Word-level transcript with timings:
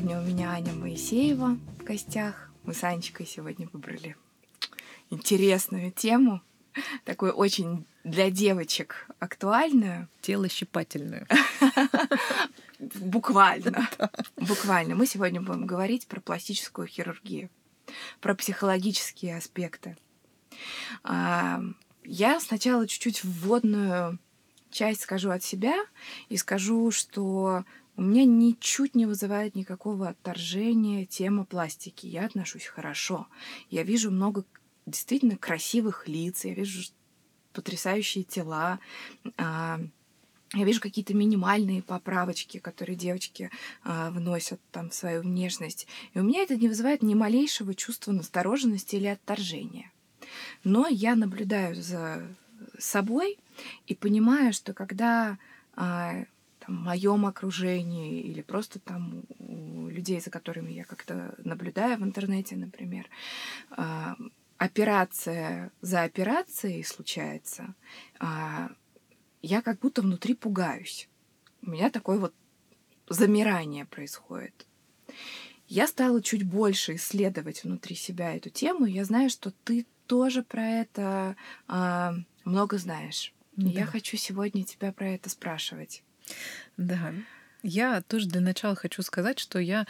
Сегодня 0.00 0.18
у 0.18 0.24
меня 0.24 0.52
Аня 0.52 0.72
Моисеева 0.72 1.58
в 1.78 1.84
гостях. 1.84 2.50
Мы 2.62 2.72
с 2.72 2.82
Анечкой 2.84 3.26
сегодня 3.26 3.68
выбрали 3.70 4.16
интересную 5.10 5.92
тему, 5.92 6.40
такую 7.04 7.32
очень 7.32 7.84
для 8.02 8.30
девочек 8.30 9.06
актуальную. 9.18 10.08
Телощипательную. 10.22 11.26
Буквально. 12.78 13.90
Буквально. 14.36 14.94
Мы 14.94 15.04
сегодня 15.04 15.42
будем 15.42 15.66
говорить 15.66 16.06
про 16.06 16.18
пластическую 16.22 16.86
хирургию, 16.86 17.50
про 18.22 18.34
психологические 18.34 19.36
аспекты. 19.36 19.98
А, 21.04 21.60
я 22.04 22.40
сначала 22.40 22.88
чуть-чуть 22.88 23.22
вводную 23.22 24.18
часть 24.70 25.02
скажу 25.02 25.30
от 25.30 25.42
себя 25.42 25.76
и 26.30 26.38
скажу, 26.38 26.90
что 26.90 27.64
у 28.00 28.02
меня 28.02 28.24
ничуть 28.24 28.94
не 28.94 29.04
вызывает 29.04 29.54
никакого 29.54 30.08
отторжения 30.08 31.04
тема 31.04 31.44
пластики. 31.44 32.06
Я 32.06 32.24
отношусь 32.24 32.64
хорошо. 32.64 33.26
Я 33.68 33.82
вижу 33.82 34.10
много 34.10 34.46
действительно 34.86 35.36
красивых 35.36 36.08
лиц, 36.08 36.46
я 36.46 36.54
вижу 36.54 36.90
потрясающие 37.52 38.24
тела, 38.24 38.80
а, 39.36 39.78
я 40.54 40.64
вижу 40.64 40.80
какие-то 40.80 41.12
минимальные 41.12 41.82
поправочки, 41.82 42.56
которые 42.56 42.96
девочки 42.96 43.50
а, 43.84 44.10
вносят 44.10 44.62
там 44.72 44.88
в 44.88 44.94
свою 44.94 45.20
внешность. 45.20 45.86
И 46.14 46.20
у 46.20 46.22
меня 46.22 46.40
это 46.42 46.56
не 46.56 46.68
вызывает 46.68 47.02
ни 47.02 47.12
малейшего 47.12 47.74
чувства 47.74 48.12
настороженности 48.12 48.96
или 48.96 49.08
отторжения. 49.08 49.92
Но 50.64 50.86
я 50.88 51.16
наблюдаю 51.16 51.74
за 51.74 52.34
собой 52.78 53.38
и 53.86 53.94
понимаю, 53.94 54.54
что 54.54 54.72
когда 54.72 55.36
а, 55.74 56.24
моем 56.70 57.26
окружении 57.26 58.20
или 58.20 58.42
просто 58.42 58.78
там 58.78 59.24
у 59.38 59.88
людей, 59.88 60.20
за 60.20 60.30
которыми 60.30 60.70
я 60.70 60.84
как-то 60.84 61.34
наблюдаю 61.38 61.98
в 61.98 62.02
интернете, 62.02 62.56
например, 62.56 63.08
а, 63.70 64.16
операция 64.56 65.72
за 65.80 66.02
операцией 66.02 66.82
случается, 66.84 67.74
а, 68.18 68.70
я 69.42 69.62
как 69.62 69.80
будто 69.80 70.02
внутри 70.02 70.34
пугаюсь. 70.34 71.08
У 71.62 71.70
меня 71.70 71.90
такое 71.90 72.18
вот 72.18 72.34
замирание 73.08 73.84
происходит. 73.84 74.66
Я 75.66 75.86
стала 75.86 76.22
чуть 76.22 76.42
больше 76.42 76.96
исследовать 76.96 77.64
внутри 77.64 77.94
себя 77.94 78.34
эту 78.34 78.50
тему. 78.50 78.86
Я 78.86 79.04
знаю, 79.04 79.30
что 79.30 79.52
ты 79.64 79.86
тоже 80.06 80.42
про 80.42 80.66
это 80.66 81.36
а, 81.68 82.14
много 82.44 82.78
знаешь. 82.78 83.32
Да. 83.56 83.68
Я 83.70 83.86
хочу 83.86 84.16
сегодня 84.16 84.64
тебя 84.64 84.92
про 84.92 85.10
это 85.10 85.30
спрашивать. 85.30 86.02
Да. 86.76 87.12
Я 87.62 88.00
тоже 88.02 88.28
для 88.28 88.40
начала 88.40 88.74
хочу 88.74 89.02
сказать, 89.02 89.38
что 89.38 89.58
я 89.58 89.86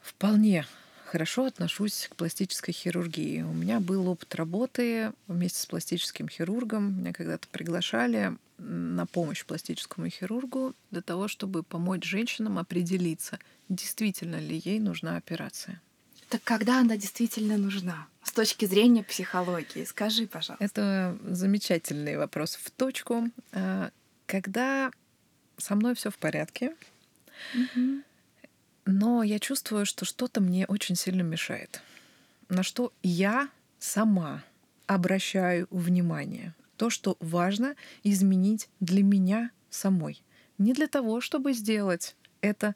вполне 0.00 0.66
хорошо 1.06 1.46
отношусь 1.46 2.08
к 2.10 2.16
пластической 2.16 2.72
хирургии. 2.72 3.42
У 3.42 3.52
меня 3.52 3.80
был 3.80 4.08
опыт 4.08 4.34
работы 4.34 5.12
вместе 5.26 5.60
с 5.60 5.66
пластическим 5.66 6.28
хирургом. 6.28 7.00
Меня 7.00 7.12
когда-то 7.12 7.48
приглашали 7.48 8.36
на 8.58 9.06
помощь 9.06 9.44
пластическому 9.44 10.08
хирургу 10.08 10.74
для 10.90 11.02
того, 11.02 11.26
чтобы 11.26 11.62
помочь 11.62 12.04
женщинам 12.04 12.58
определиться, 12.58 13.38
действительно 13.68 14.36
ли 14.36 14.60
ей 14.64 14.78
нужна 14.78 15.16
операция. 15.16 15.80
Так 16.28 16.42
когда 16.44 16.78
она 16.78 16.96
действительно 16.96 17.56
нужна? 17.56 18.06
С 18.22 18.30
точки 18.30 18.64
зрения 18.66 19.02
психологии, 19.02 19.84
скажи, 19.84 20.28
пожалуйста. 20.28 20.64
Это 20.64 21.18
замечательный 21.24 22.16
вопрос 22.16 22.54
в 22.54 22.70
точку. 22.70 23.28
А, 23.52 23.90
когда 24.26 24.92
со 25.60 25.74
мной 25.74 25.94
все 25.94 26.10
в 26.10 26.18
порядке, 26.18 26.74
угу. 27.54 28.02
но 28.86 29.22
я 29.22 29.38
чувствую, 29.38 29.86
что 29.86 30.04
что-то 30.04 30.40
мне 30.40 30.66
очень 30.66 30.96
сильно 30.96 31.22
мешает, 31.22 31.82
на 32.48 32.62
что 32.62 32.92
я 33.02 33.48
сама 33.78 34.42
обращаю 34.86 35.66
внимание. 35.70 36.54
То, 36.76 36.90
что 36.90 37.16
важно 37.20 37.76
изменить 38.02 38.68
для 38.80 39.02
меня 39.02 39.50
самой. 39.68 40.22
Не 40.58 40.72
для 40.72 40.86
того, 40.86 41.20
чтобы 41.20 41.52
сделать 41.52 42.16
это 42.40 42.74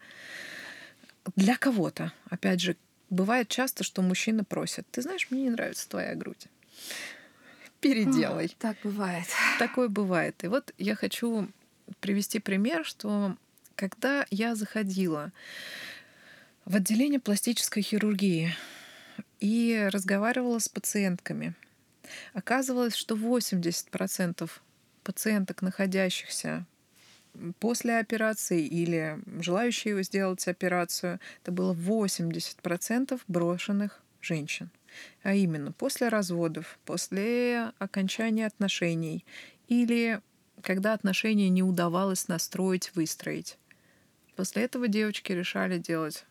для 1.36 1.56
кого-то. 1.56 2.12
Опять 2.28 2.60
же, 2.60 2.76
бывает 3.10 3.48
часто, 3.48 3.82
что 3.84 4.02
мужчина 4.02 4.44
просит, 4.44 4.86
ты 4.90 5.02
знаешь, 5.02 5.28
мне 5.30 5.44
не 5.44 5.50
нравится 5.50 5.88
твоя 5.88 6.14
грудь. 6.14 6.46
Переделай. 7.80 8.46
О, 8.46 8.56
так 8.58 8.76
бывает. 8.82 9.26
Такое 9.58 9.88
бывает. 9.88 10.42
И 10.42 10.48
вот 10.48 10.72
я 10.78 10.94
хочу 10.94 11.48
привести 12.00 12.38
пример, 12.38 12.84
что 12.84 13.36
когда 13.76 14.26
я 14.30 14.54
заходила 14.54 15.32
в 16.64 16.76
отделение 16.76 17.20
пластической 17.20 17.82
хирургии 17.82 18.54
и 19.40 19.88
разговаривала 19.92 20.58
с 20.58 20.68
пациентками, 20.68 21.54
оказывалось, 22.32 22.94
что 22.94 23.16
80% 23.16 24.50
пациенток, 25.02 25.62
находящихся 25.62 26.64
после 27.58 27.98
операции 27.98 28.64
или 28.64 29.18
желающие 29.40 30.02
сделать 30.02 30.46
операцию, 30.48 31.20
это 31.42 31.52
было 31.52 31.74
80% 31.74 33.20
брошенных 33.28 34.00
женщин. 34.20 34.70
А 35.22 35.34
именно 35.34 35.72
после 35.72 36.08
разводов, 36.08 36.78
после 36.84 37.72
окончания 37.78 38.46
отношений 38.46 39.24
или 39.68 40.20
когда 40.62 40.92
отношения 40.92 41.48
не 41.48 41.62
удавалось 41.62 42.28
настроить, 42.28 42.94
выстроить. 42.94 43.58
После 44.36 44.64
этого 44.64 44.88
девочки 44.88 45.32
решали 45.32 45.78
делать 45.78 46.24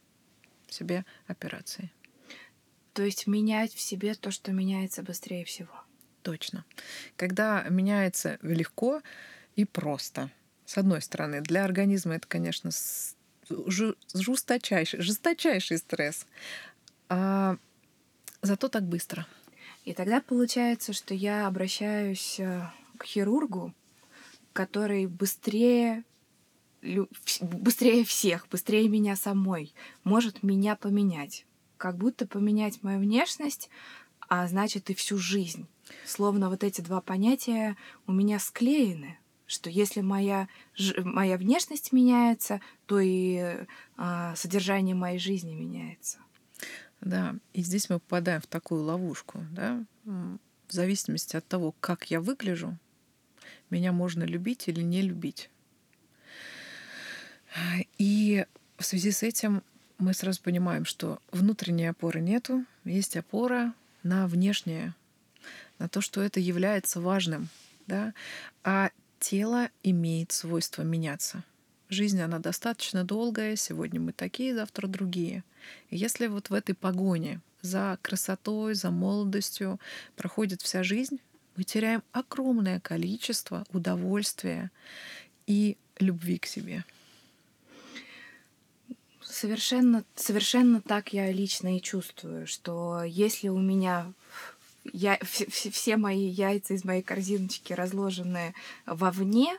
себе 0.67 1.06
операции. 1.28 1.91
То 2.94 3.03
есть 3.03 3.28
менять 3.28 3.73
в 3.73 3.79
себе 3.79 4.13
то, 4.13 4.31
что 4.31 4.51
меняется 4.51 5.01
быстрее 5.03 5.45
всего. 5.45 5.84
Точно. 6.22 6.63
Когда 7.16 7.63
меняется 7.69 8.38
легко 8.41 9.01
и 9.56 9.66
просто. 9.66 10.29
С 10.66 10.78
одной 10.78 11.01
стороны, 11.01 11.41
для 11.41 11.66
организма 11.66 12.16
это, 12.16 12.28
конечно, 12.28 12.72
жесточайший, 13.50 15.01
жесточайший 15.01 15.78
стресс. 15.78 16.25
А 17.09 17.57
зато 18.41 18.69
так 18.69 18.84
быстро. 18.84 19.28
И 19.85 19.94
тогда 19.94 20.22
получается, 20.22 20.94
что 20.94 21.13
я 21.13 21.45
обращаюсь 21.47 22.40
э, 22.40 22.61
к 22.97 23.03
хирургу, 23.03 23.73
который 24.53 25.08
быстрее 25.08 26.03
быстрее 27.41 28.03
всех, 28.03 28.47
быстрее 28.50 28.90
меня 28.90 29.16
самой, 29.16 29.74
может 30.03 30.44
меня 30.44 30.75
поменять. 30.75 31.46
Как 31.78 31.97
будто 31.97 32.28
поменять 32.28 32.84
мою 32.84 33.00
внешность, 33.00 33.69
а 34.28 34.47
значит 34.47 34.90
и 34.90 34.94
всю 34.94 35.18
жизнь. 35.18 35.68
Словно 36.06 36.50
вот 36.50 36.64
эти 36.64 36.81
два 36.81 37.02
понятия 37.02 37.78
у 38.08 38.12
меня 38.12 38.40
склеены, 38.40 39.18
что 39.46 39.69
если 39.69 40.02
моя, 40.02 40.47
моя 40.97 41.38
внешность 41.38 41.91
меняется, 41.91 42.62
то 42.85 43.00
и 43.00 43.66
а, 43.97 44.35
содержание 44.35 44.96
моей 44.96 45.20
жизни 45.20 45.53
меняется. 45.53 46.20
Да, 47.02 47.35
и 47.53 47.62
здесь 47.62 47.90
мы 47.90 48.00
попадаем 48.00 48.41
в 48.41 48.47
такую 48.47 48.84
ловушку, 48.84 49.46
да, 49.52 49.84
в 50.06 50.72
зависимости 50.72 51.35
от 51.35 51.46
того, 51.46 51.75
как 51.80 52.09
я 52.09 52.22
выгляжу, 52.22 52.78
меня 53.69 53.91
можно 53.91 54.24
любить 54.24 54.68
или 54.68 54.81
не 54.81 55.01
любить. 55.01 55.50
И 57.97 58.46
в 58.78 58.85
связи 58.85 59.12
с 59.12 59.24
этим 59.24 59.63
мы 59.97 60.13
сразу 60.13 60.41
понимаем, 60.41 60.85
что 60.85 61.19
внутренней 61.31 61.88
опоры 61.88 62.19
нету, 62.19 62.66
есть 62.84 63.16
опора 63.16 63.73
на 64.02 64.28
внешнее, 64.28 64.93
на 65.79 65.88
то, 65.88 66.02
что 66.02 66.22
это 66.22 66.40
является 66.40 66.99
важным, 66.99 67.49
да, 67.88 68.14
а 68.64 68.91
тело 69.20 69.70
имеет 69.84 70.32
свойство 70.32 70.82
меняться. 70.82 71.43
Жизнь, 71.90 72.22
она 72.22 72.40
достаточно 72.40 73.03
долгая, 73.03 73.55
сегодня 73.55 73.99
мы 73.99 74.14
такие, 74.14 74.55
завтра 74.55 74.88
другие. 74.88 75.43
И 75.90 75.97
если 75.97 76.28
вот 76.28 76.49
в 76.49 76.53
этой 76.53 76.73
погоне 76.73 77.40
за 77.61 77.97
красотой, 78.02 78.73
за 78.73 78.90
молодостью 78.90 79.79
проходит 80.16 80.61
вся 80.61 80.84
жизнь, 80.84 81.20
мы 81.55 81.64
теряем 81.64 82.03
огромное 82.11 82.79
количество 82.79 83.66
удовольствия 83.72 84.72
и 85.47 85.78
любви 86.00 86.38
к 86.38 86.46
себе. 86.46 86.84
Совершенно, 89.22 90.03
совершенно 90.16 90.82
так 90.82 91.14
я 91.14 91.32
лично 91.32 91.78
и 91.78 91.82
чувствую, 91.82 92.46
что 92.46 93.03
если 93.03 93.47
у 93.47 93.59
меня 93.59 94.14
я, 94.91 95.17
все, 95.23 95.47
все 95.47 95.97
мои 95.97 96.28
яйца 96.28 96.73
из 96.73 96.84
моей 96.84 97.02
корзиночки 97.02 97.73
разложены 97.73 98.53
вовне, 98.85 99.58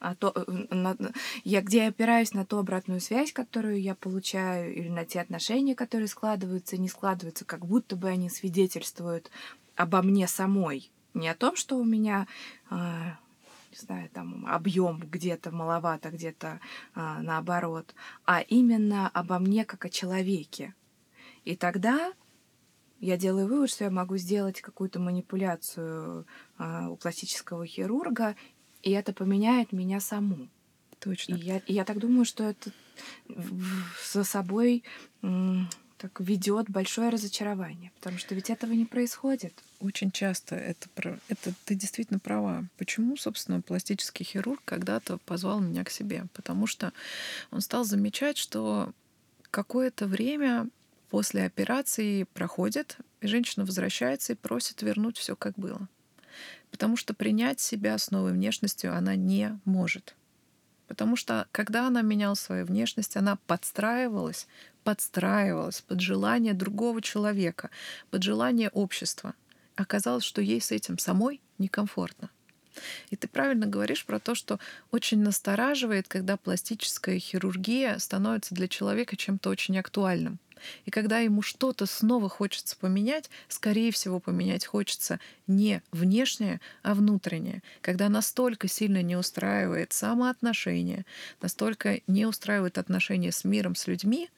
а 0.00 0.14
то, 0.14 0.32
э, 0.34 0.74
на, 0.74 0.96
я 1.44 1.60
где 1.60 1.78
я 1.78 1.88
опираюсь 1.88 2.32
на 2.32 2.46
ту 2.46 2.56
обратную 2.56 3.00
связь, 3.00 3.32
которую 3.32 3.80
я 3.80 3.94
получаю, 3.94 4.74
или 4.74 4.88
на 4.88 5.04
те 5.04 5.20
отношения, 5.20 5.74
которые 5.74 6.08
складываются 6.08 6.76
и 6.76 6.80
не 6.80 6.88
складываются, 6.88 7.44
как 7.44 7.66
будто 7.66 7.96
бы 7.96 8.08
они 8.08 8.30
свидетельствуют 8.30 9.30
обо 9.80 10.02
мне 10.02 10.28
самой. 10.28 10.90
Не 11.14 11.28
о 11.28 11.34
том, 11.34 11.56
что 11.56 11.76
у 11.76 11.84
меня 11.84 12.26
э, 12.70 12.76
не 13.70 13.78
знаю, 13.78 14.08
там 14.10 14.46
объем 14.46 14.98
где-то 14.98 15.50
маловато, 15.52 16.10
где-то 16.10 16.60
а, 16.94 17.22
наоборот, 17.22 17.94
а 18.24 18.40
именно 18.40 19.08
обо 19.08 19.38
мне 19.38 19.64
как 19.64 19.84
о 19.84 19.90
человеке. 19.90 20.74
И 21.44 21.54
тогда 21.56 22.12
я 22.98 23.16
делаю 23.16 23.46
вывод, 23.46 23.70
что 23.70 23.84
я 23.84 23.90
могу 23.90 24.16
сделать 24.16 24.60
какую-то 24.60 24.98
манипуляцию 24.98 26.26
а, 26.58 26.88
у 26.90 26.96
пластического 26.96 27.64
хирурга, 27.64 28.34
и 28.82 28.90
это 28.90 29.12
поменяет 29.12 29.72
меня 29.72 30.00
саму. 30.00 30.48
Точно. 30.98 31.34
И 31.34 31.38
я, 31.38 31.58
и 31.58 31.72
я 31.72 31.84
так 31.84 31.98
думаю, 31.98 32.24
что 32.24 32.44
это 32.44 32.72
за 34.12 34.24
собой 34.24 34.84
так 36.00 36.18
ведет 36.20 36.70
большое 36.70 37.10
разочарование, 37.10 37.92
потому 37.96 38.16
что 38.16 38.34
ведь 38.34 38.48
этого 38.48 38.72
не 38.72 38.86
происходит. 38.86 39.52
Очень 39.80 40.10
часто 40.10 40.56
это, 40.56 40.88
это 41.28 41.52
ты 41.66 41.74
действительно 41.74 42.18
права. 42.18 42.64
Почему, 42.78 43.18
собственно, 43.18 43.60
пластический 43.60 44.24
хирург 44.24 44.62
когда-то 44.64 45.18
позвал 45.18 45.60
меня 45.60 45.84
к 45.84 45.90
себе? 45.90 46.24
Потому 46.32 46.66
что 46.66 46.94
он 47.50 47.60
стал 47.60 47.84
замечать, 47.84 48.38
что 48.38 48.94
какое-то 49.50 50.06
время 50.06 50.68
после 51.10 51.44
операции 51.44 52.24
проходит, 52.32 52.96
и 53.20 53.26
женщина 53.26 53.66
возвращается 53.66 54.32
и 54.32 54.36
просит 54.36 54.80
вернуть 54.80 55.18
все 55.18 55.36
как 55.36 55.58
было. 55.58 55.86
Потому 56.70 56.96
что 56.96 57.12
принять 57.12 57.60
себя 57.60 57.98
с 57.98 58.10
новой 58.10 58.32
внешностью 58.32 58.96
она 58.96 59.16
не 59.16 59.60
может. 59.66 60.14
Потому 60.90 61.14
что 61.14 61.46
когда 61.52 61.86
она 61.86 62.02
меняла 62.02 62.34
свою 62.34 62.66
внешность, 62.66 63.16
она 63.16 63.36
подстраивалась, 63.46 64.48
подстраивалась 64.82 65.82
под 65.82 66.00
желание 66.00 66.52
другого 66.52 67.00
человека, 67.00 67.70
под 68.10 68.24
желание 68.24 68.70
общества. 68.70 69.34
Оказалось, 69.76 70.24
что 70.24 70.42
ей 70.42 70.60
с 70.60 70.72
этим 70.72 70.98
самой 70.98 71.40
некомфортно. 71.58 72.28
И 73.10 73.16
ты 73.16 73.28
правильно 73.28 73.66
говоришь 73.66 74.04
про 74.04 74.18
то, 74.18 74.34
что 74.34 74.58
очень 74.90 75.22
настораживает, 75.22 76.08
когда 76.08 76.36
пластическая 76.36 77.18
хирургия 77.18 77.98
становится 77.98 78.54
для 78.54 78.68
человека 78.68 79.16
чем-то 79.16 79.50
очень 79.50 79.78
актуальным. 79.78 80.38
И 80.84 80.90
когда 80.90 81.18
ему 81.18 81.42
что-то 81.42 81.86
снова 81.86 82.28
хочется 82.28 82.76
поменять, 82.76 83.30
скорее 83.48 83.92
всего, 83.92 84.20
поменять 84.20 84.66
хочется 84.66 85.20
не 85.46 85.82
внешнее, 85.92 86.60
а 86.82 86.94
внутреннее. 86.94 87.62
Когда 87.80 88.08
настолько 88.08 88.68
сильно 88.68 89.02
не 89.02 89.16
устраивает 89.16 89.92
самоотношения, 89.92 91.04
настолько 91.40 92.00
не 92.06 92.26
устраивает 92.26 92.78
отношения 92.78 93.32
с 93.32 93.44
миром, 93.44 93.74
с 93.74 93.86
людьми, 93.86 94.30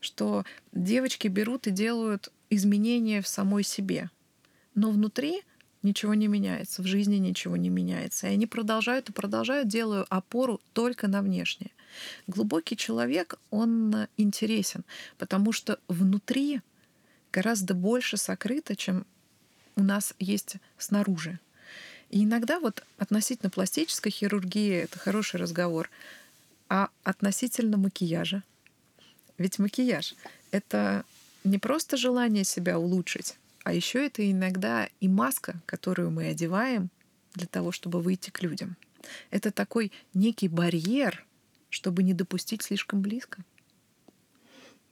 что 0.00 0.44
девочки 0.72 1.28
берут 1.28 1.66
и 1.66 1.70
делают 1.70 2.30
изменения 2.50 3.22
в 3.22 3.28
самой 3.28 3.62
себе. 3.62 4.10
Но 4.74 4.90
внутри 4.90 5.42
ничего 5.86 6.14
не 6.14 6.26
меняется, 6.26 6.82
в 6.82 6.86
жизни 6.86 7.16
ничего 7.16 7.56
не 7.56 7.70
меняется. 7.70 8.26
И 8.26 8.30
они 8.30 8.46
продолжают 8.46 9.08
и 9.08 9.12
продолжают, 9.12 9.68
делая 9.68 10.04
опору 10.08 10.60
только 10.72 11.08
на 11.08 11.22
внешнее. 11.22 11.70
Глубокий 12.26 12.76
человек, 12.76 13.38
он 13.50 14.06
интересен, 14.16 14.84
потому 15.16 15.52
что 15.52 15.78
внутри 15.88 16.60
гораздо 17.32 17.74
больше 17.74 18.16
сокрыто, 18.16 18.76
чем 18.76 19.06
у 19.76 19.82
нас 19.82 20.14
есть 20.18 20.56
снаружи. 20.76 21.38
И 22.10 22.24
иногда 22.24 22.60
вот 22.60 22.84
относительно 22.98 23.50
пластической 23.50 24.12
хирургии 24.12 24.82
это 24.82 24.98
хороший 24.98 25.40
разговор, 25.40 25.90
а 26.68 26.88
относительно 27.04 27.76
макияжа. 27.76 28.42
Ведь 29.38 29.58
макияж— 29.58 30.14
это 30.50 31.04
не 31.44 31.58
просто 31.58 31.96
желание 31.96 32.44
себя 32.44 32.78
улучшить, 32.78 33.36
а 33.66 33.72
еще 33.72 34.06
это 34.06 34.30
иногда 34.30 34.88
и 35.00 35.08
маска, 35.08 35.60
которую 35.66 36.12
мы 36.12 36.28
одеваем 36.28 36.88
для 37.34 37.48
того, 37.48 37.72
чтобы 37.72 38.00
выйти 38.00 38.30
к 38.30 38.40
людям. 38.40 38.76
Это 39.32 39.50
такой 39.50 39.90
некий 40.14 40.46
барьер, 40.46 41.26
чтобы 41.68 42.04
не 42.04 42.14
допустить 42.14 42.62
слишком 42.62 43.02
близко. 43.02 43.42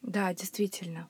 Да, 0.03 0.35
действительно. 0.35 1.09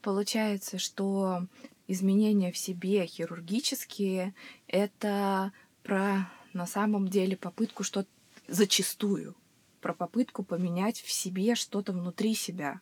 Получается, 0.00 0.78
что 0.78 1.46
изменения 1.86 2.50
в 2.50 2.56
себе 2.56 3.04
хирургические— 3.04 4.34
это 4.66 5.52
про 5.82 6.30
на 6.54 6.66
самом 6.66 7.08
деле 7.08 7.36
попытку 7.36 7.82
что-то 7.84 8.08
зачастую, 8.48 9.36
про 9.82 9.92
попытку 9.92 10.42
поменять 10.42 11.02
в 11.02 11.12
себе 11.12 11.56
что-то 11.56 11.92
внутри 11.92 12.34
себя. 12.34 12.80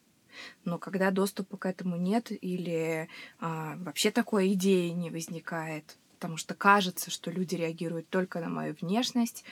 Но 0.65 0.79
когда 0.79 1.11
доступа 1.11 1.57
к 1.57 1.67
этому 1.67 1.97
нет 1.97 2.31
или 2.31 3.09
а, 3.41 3.77
вообще 3.77 4.11
такой 4.11 4.53
идеи 4.53 4.89
не 4.91 5.11
возникает, 5.11 5.97
потому 6.15 6.37
что 6.37 6.55
кажется, 6.55 7.11
что 7.11 7.31
люди 7.31 7.55
реагируют 7.55 8.09
только 8.09 8.41
на 8.41 8.49
мою 8.49 8.75
внешность, 8.81 9.45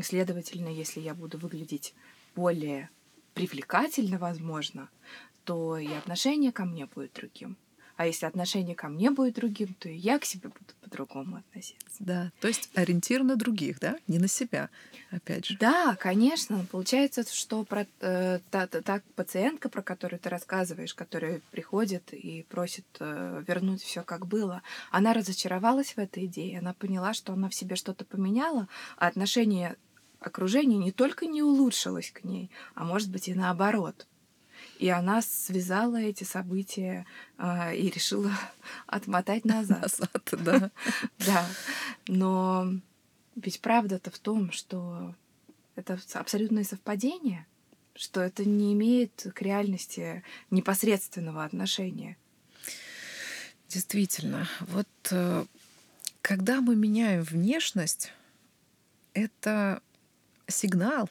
Следовательно, 0.00 0.68
если 0.68 1.00
я 1.00 1.14
буду 1.14 1.36
выглядеть 1.36 1.94
более 2.34 2.88
привлекательно, 3.34 4.18
возможно, 4.18 4.88
то 5.44 5.76
и 5.76 5.92
отношение 5.92 6.50
ко 6.50 6.64
мне 6.64 6.86
будет 6.86 7.12
другим. 7.12 7.56
А 8.02 8.06
если 8.06 8.26
отношение 8.26 8.74
ко 8.74 8.88
мне 8.88 9.12
будет 9.12 9.34
другим, 9.34 9.76
то 9.78 9.88
и 9.88 9.94
я 9.94 10.18
к 10.18 10.24
себе 10.24 10.48
буду 10.48 10.74
по-другому 10.80 11.36
относиться. 11.36 11.96
Да, 12.00 12.32
то 12.40 12.48
есть 12.48 12.68
ориентир 12.74 13.22
на 13.22 13.36
других, 13.36 13.78
да, 13.78 13.96
не 14.08 14.18
на 14.18 14.26
себя, 14.26 14.70
опять 15.12 15.46
же. 15.46 15.56
Да, 15.60 15.94
конечно. 15.94 16.66
Получается, 16.72 17.22
что 17.32 17.62
про, 17.62 17.86
э, 18.00 18.40
та, 18.50 18.66
та, 18.66 18.80
та 18.80 19.02
пациентка, 19.14 19.68
про 19.68 19.82
которую 19.82 20.18
ты 20.18 20.30
рассказываешь, 20.30 20.94
которая 20.94 21.40
приходит 21.52 22.12
и 22.12 22.44
просит 22.48 22.86
э, 22.98 23.44
вернуть 23.46 23.82
все 23.82 24.02
как 24.02 24.26
было, 24.26 24.62
она 24.90 25.12
разочаровалась 25.12 25.92
в 25.92 25.98
этой 25.98 26.24
идее, 26.26 26.58
она 26.58 26.74
поняла, 26.74 27.14
что 27.14 27.34
она 27.34 27.48
в 27.48 27.54
себе 27.54 27.76
что-то 27.76 28.04
поменяла, 28.04 28.66
а 28.96 29.06
отношение 29.06 29.76
окружения 30.18 30.78
не 30.78 30.90
только 30.90 31.26
не 31.26 31.44
улучшилось 31.44 32.10
к 32.10 32.24
ней, 32.24 32.50
а 32.74 32.82
может 32.82 33.12
быть 33.12 33.28
и 33.28 33.34
наоборот. 33.34 34.08
И 34.82 34.88
она 34.88 35.22
связала 35.22 35.98
эти 35.98 36.24
события 36.24 37.06
э, 37.38 37.76
и 37.76 37.88
решила 37.88 38.32
отмотать 38.88 39.44
назад. 39.44 39.80
Назад, 39.82 40.28
да. 40.42 40.70
Да. 41.24 41.46
Но 42.08 42.66
ведь 43.36 43.60
правда-то 43.60 44.10
в 44.10 44.18
том, 44.18 44.50
что 44.50 45.14
это 45.76 46.00
абсолютное 46.14 46.64
совпадение, 46.64 47.46
что 47.94 48.22
это 48.22 48.44
не 48.44 48.72
имеет 48.72 49.24
к 49.32 49.42
реальности 49.42 50.24
непосредственного 50.50 51.44
отношения. 51.44 52.16
Действительно, 53.68 54.48
вот 54.62 54.88
э, 55.12 55.44
когда 56.22 56.60
мы 56.60 56.74
меняем 56.74 57.22
внешность, 57.22 58.12
это 59.14 59.80
сигнал 60.48 61.08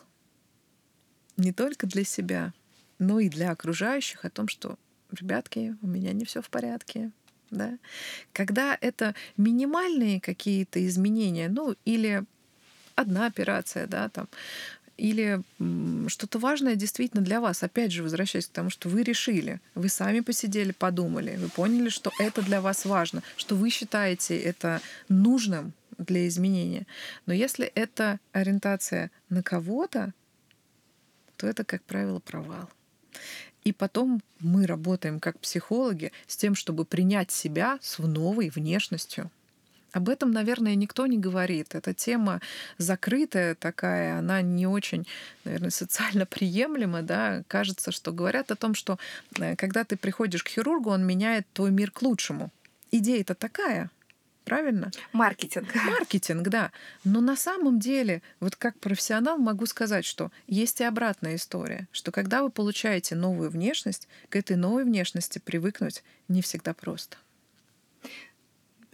не 1.38 1.54
только 1.54 1.88
для 1.88 2.04
себя, 2.04 2.52
но 3.02 3.20
и 3.20 3.30
для 3.30 3.50
окружающих 3.52 4.24
о 4.26 4.30
том, 4.30 4.48
что, 4.48 4.78
ребятки, 5.12 5.76
у 5.82 5.88
меня 5.88 6.14
не 6.14 6.24
все 6.24 6.42
в 6.42 6.50
порядке. 6.52 7.10
Да? 7.50 7.80
Когда 8.32 8.78
это 8.80 9.16
минимальные 9.38 10.22
какие-то 10.22 10.86
изменения, 10.86 11.50
ну 11.50 11.76
или 11.84 12.24
одна 12.94 13.26
операция, 13.26 13.88
да, 13.88 14.08
там, 14.10 14.30
или 14.98 15.42
что-то 16.10 16.38
важное 16.38 16.76
действительно 16.76 17.24
для 17.24 17.42
вас. 17.42 17.64
Опять 17.64 17.92
же, 17.92 18.04
возвращаясь 18.04 18.46
к 18.46 18.52
тому, 18.52 18.70
что 18.70 18.88
вы 18.88 19.02
решили, 19.02 19.60
вы 19.74 19.90
сами 19.90 20.20
посидели, 20.20 20.72
подумали, 20.72 21.38
вы 21.38 21.50
поняли, 21.50 21.90
что 21.90 22.12
это 22.20 22.44
для 22.44 22.62
вас 22.62 22.86
важно, 22.86 23.24
что 23.36 23.56
вы 23.56 23.72
считаете 23.72 24.38
это 24.38 24.80
нужным 25.10 25.74
для 25.98 26.28
изменения. 26.28 26.86
Но 27.26 27.34
если 27.34 27.66
это 27.66 28.20
ориентация 28.32 29.10
на 29.30 29.42
кого-то, 29.42 30.14
то 31.38 31.48
это, 31.48 31.64
как 31.64 31.82
правило, 31.82 32.20
провал. 32.20 32.70
И 33.64 33.74
потом 33.74 34.22
мы 34.40 34.66
работаем 34.66 35.20
как 35.20 35.40
психологи 35.40 36.12
с 36.28 36.36
тем, 36.36 36.56
чтобы 36.56 36.84
принять 36.84 37.32
себя 37.32 37.78
с 37.82 38.00
новой 38.00 38.50
внешностью. 38.50 39.30
Об 39.92 40.08
этом, 40.08 40.32
наверное, 40.32 40.76
никто 40.76 41.06
не 41.06 41.18
говорит. 41.18 41.76
Эта 41.76 41.94
тема 41.94 42.40
закрытая 42.78 43.56
такая, 43.56 44.20
она 44.20 44.42
не 44.42 44.66
очень, 44.66 45.06
наверное, 45.44 45.70
социально 45.70 46.26
приемлема. 46.26 47.02
Да? 47.02 47.44
Кажется, 47.48 47.92
что 47.92 48.14
говорят 48.14 48.52
о 48.52 48.56
том, 48.56 48.74
что 48.74 48.98
э, 49.38 49.56
когда 49.58 49.84
ты 49.84 49.98
приходишь 49.98 50.44
к 50.44 50.50
хирургу, 50.50 50.90
он 50.90 51.06
меняет 51.06 51.46
твой 51.54 51.72
мир 51.72 51.92
к 51.92 52.02
лучшему. 52.02 52.52
Идея-то 52.92 53.36
такая, 53.36 53.90
правильно? 54.44 54.92
Маркетинг. 55.14 55.74
Маркетинг, 55.76 56.48
да. 56.50 56.72
Но 57.04 57.22
на 57.22 57.36
самом 57.36 57.80
деле, 57.80 58.22
вот 58.40 58.56
как 58.56 58.80
профессионал 58.80 59.38
могу 59.38 59.66
сказать, 59.66 60.06
что 60.06 60.32
есть 60.48 60.82
и 60.82 60.84
обратная 60.84 61.36
история, 61.36 61.88
что 61.92 62.12
когда 62.12 62.44
вы 62.44 62.50
получаете 62.50 63.16
новую 63.16 63.50
внешность, 63.50 64.08
к 64.30 64.36
этой 64.36 64.56
новой 64.56 64.84
внешности 64.84 65.40
привыкнуть 65.40 66.04
не 66.28 66.42
всегда 66.42 66.74
просто. 66.74 67.18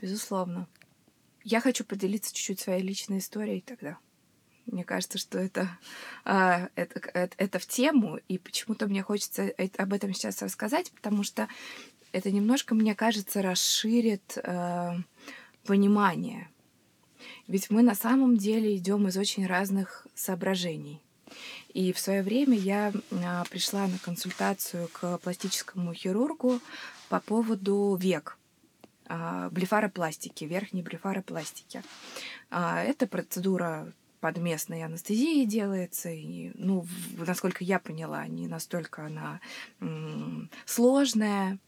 Безусловно. 0.01 0.68
Я 1.44 1.62
хочу 1.62 1.84
поделиться 1.84 2.34
чуть-чуть 2.34 2.60
своей 2.60 2.84
личной 2.84 3.20
историей 3.20 3.62
тогда. 3.62 3.98
Мне 4.66 4.84
кажется, 4.84 5.18
что 5.18 5.39
это, 5.39 5.70
а, 6.25 6.68
это, 6.75 7.00
это, 7.13 7.34
это 7.38 7.60
в 7.60 7.66
тему, 7.66 8.20
и 8.27 8.38
почему-то 8.38 8.88
мне 8.88 9.01
хочется 9.01 9.54
об 9.77 9.94
этом 9.94 10.13
сейчас 10.13 10.42
рассказать, 10.42 10.92
потому 10.92 11.24
что 11.24 11.48
это 12.12 12.32
немножко, 12.32 12.75
мне 12.75 12.96
кажется, 12.96 13.42
расширит 13.42 14.38
э, 14.38 14.94
понимание. 15.68 16.50
Ведь 17.48 17.70
мы 17.70 17.84
на 17.84 17.94
самом 17.94 18.38
деле 18.38 18.76
идем 18.76 19.08
из 19.08 19.18
очень 19.18 19.46
разных 19.46 20.08
соображений. 20.16 21.02
И 21.74 21.94
в 21.94 22.00
свое 22.00 22.24
время 22.24 22.58
я 22.58 22.94
а, 23.12 23.44
пришла 23.50 23.86
на 23.88 24.00
консультацию 24.00 24.88
к 24.94 25.18
пластическому 25.20 25.94
хирургу 25.94 26.60
по 27.10 27.20
поводу 27.20 27.96
век 28.00 28.38
а, 29.08 29.50
блефаропластики, 29.50 30.46
верхней 30.46 30.82
блефаропластики. 30.82 31.84
А, 32.50 32.82
эта 32.82 33.08
процедура 33.08 33.92
под 34.22 34.38
местной 34.38 34.84
анестезией 34.84 35.46
делается, 35.46 36.10
и, 36.10 36.52
ну, 36.56 36.88
насколько 37.18 37.64
я 37.64 37.78
поняла, 37.78 38.26
не 38.26 38.48
настолько 38.48 39.06
она 39.06 39.40
сложная. 40.66 41.60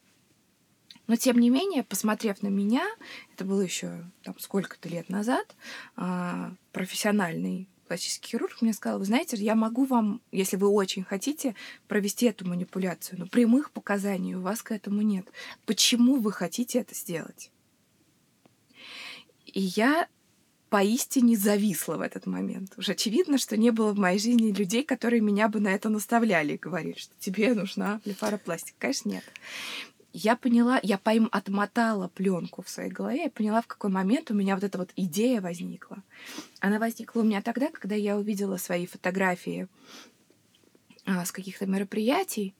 Но 1.10 1.16
тем 1.16 1.40
не 1.40 1.50
менее, 1.50 1.84
посмотрев 1.84 2.44
на 2.44 2.50
меня, 2.50 2.88
это 3.34 3.44
было 3.44 3.62
еще 3.62 4.06
там 4.22 4.38
сколько-то 4.38 4.90
лет 4.90 5.10
назад, 5.10 5.56
а, 5.96 6.54
профессиональный 6.72 7.68
пластический 7.88 8.30
хирург 8.30 8.62
мне 8.62 8.74
сказал, 8.74 9.00
вы 9.00 9.06
знаете, 9.06 9.36
я 9.38 9.56
могу 9.56 9.86
вам, 9.86 10.22
если 10.32 10.56
вы 10.56 10.68
очень 10.68 11.04
хотите, 11.04 11.56
провести 11.88 12.28
эту 12.28 12.48
манипуляцию, 12.48 13.18
но 13.18 13.26
прямых 13.26 13.72
показаний 13.72 14.36
у 14.36 14.42
вас 14.42 14.62
к 14.62 14.72
этому 14.72 15.02
нет. 15.02 15.26
Почему 15.66 16.18
вы 16.18 16.32
хотите 16.32 16.78
это 16.78 16.94
сделать? 16.94 17.50
И 19.48 19.62
я 19.62 20.08
поистине 20.70 21.36
зависла 21.36 21.98
в 21.98 22.02
этот 22.02 22.28
момент. 22.28 22.74
Уже 22.78 22.92
очевидно, 22.92 23.40
что 23.40 23.58
не 23.58 23.72
было 23.72 23.94
в 23.94 23.98
моей 23.98 24.20
жизни 24.20 24.52
людей, 24.52 24.84
которые 24.84 25.22
меня 25.22 25.48
бы 25.48 25.60
на 25.60 25.70
это 25.70 25.90
наставляли 25.90 26.54
и 26.54 26.58
говорили, 26.60 27.00
что 27.00 27.16
тебе 27.18 27.56
нужна 27.56 28.00
блефаропластика. 28.06 28.78
Конечно, 28.78 29.10
нет 29.10 29.24
я 30.14 30.36
поняла, 30.36 30.80
я 30.82 30.98
пойм 30.98 31.30
отмотала 31.32 32.08
пленку 32.08 32.62
в 32.62 32.70
своей 32.70 32.90
голове, 32.90 33.24
я 33.24 33.30
поняла, 33.30 33.62
в 33.62 33.68
какой 33.68 33.90
момент 33.92 34.32
у 34.32 34.34
меня 34.34 34.56
вот 34.56 34.64
эта 34.64 34.78
вот 34.78 34.92
идея 34.96 35.42
возникла. 35.42 36.04
Она 36.60 36.80
возникла 36.80 37.22
у 37.22 37.24
меня 37.24 37.42
тогда, 37.42 37.70
когда 37.72 37.96
я 37.96 38.18
увидела 38.18 38.58
свои 38.58 38.88
фотографии 38.88 39.68
а, 41.06 41.26
с 41.26 41.32
каких-то 41.32 41.66
мероприятий, 41.68 42.56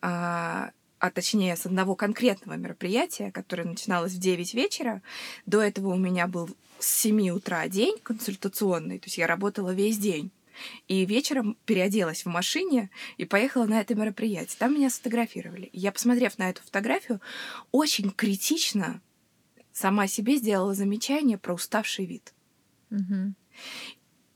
а, 0.00 0.70
а 0.98 1.10
точнее 1.10 1.56
с 1.56 1.66
одного 1.66 1.94
конкретного 1.94 2.56
мероприятия, 2.56 3.30
которое 3.30 3.64
начиналось 3.64 4.12
в 4.12 4.18
9 4.18 4.54
вечера. 4.54 5.02
До 5.46 5.60
этого 5.60 5.88
у 5.88 5.96
меня 5.96 6.26
был 6.26 6.48
с 6.78 6.86
7 6.86 7.30
утра 7.30 7.68
день 7.68 7.98
консультационный, 8.02 8.98
то 8.98 9.06
есть 9.06 9.18
я 9.18 9.26
работала 9.26 9.74
весь 9.74 9.98
день. 9.98 10.30
И 10.86 11.04
вечером 11.04 11.56
переоделась 11.64 12.24
в 12.24 12.28
машине 12.28 12.90
и 13.16 13.24
поехала 13.24 13.64
на 13.64 13.80
это 13.80 13.94
мероприятие. 13.94 14.56
Там 14.58 14.74
меня 14.74 14.90
сфотографировали. 14.90 15.70
Я, 15.72 15.92
посмотрев 15.92 16.38
на 16.38 16.50
эту 16.50 16.62
фотографию, 16.62 17.20
очень 17.72 18.10
критично 18.10 19.00
сама 19.72 20.06
себе 20.06 20.36
сделала 20.36 20.74
замечание 20.74 21.38
про 21.38 21.54
уставший 21.54 22.06
вид. 22.06 22.32
Угу. 22.90 23.34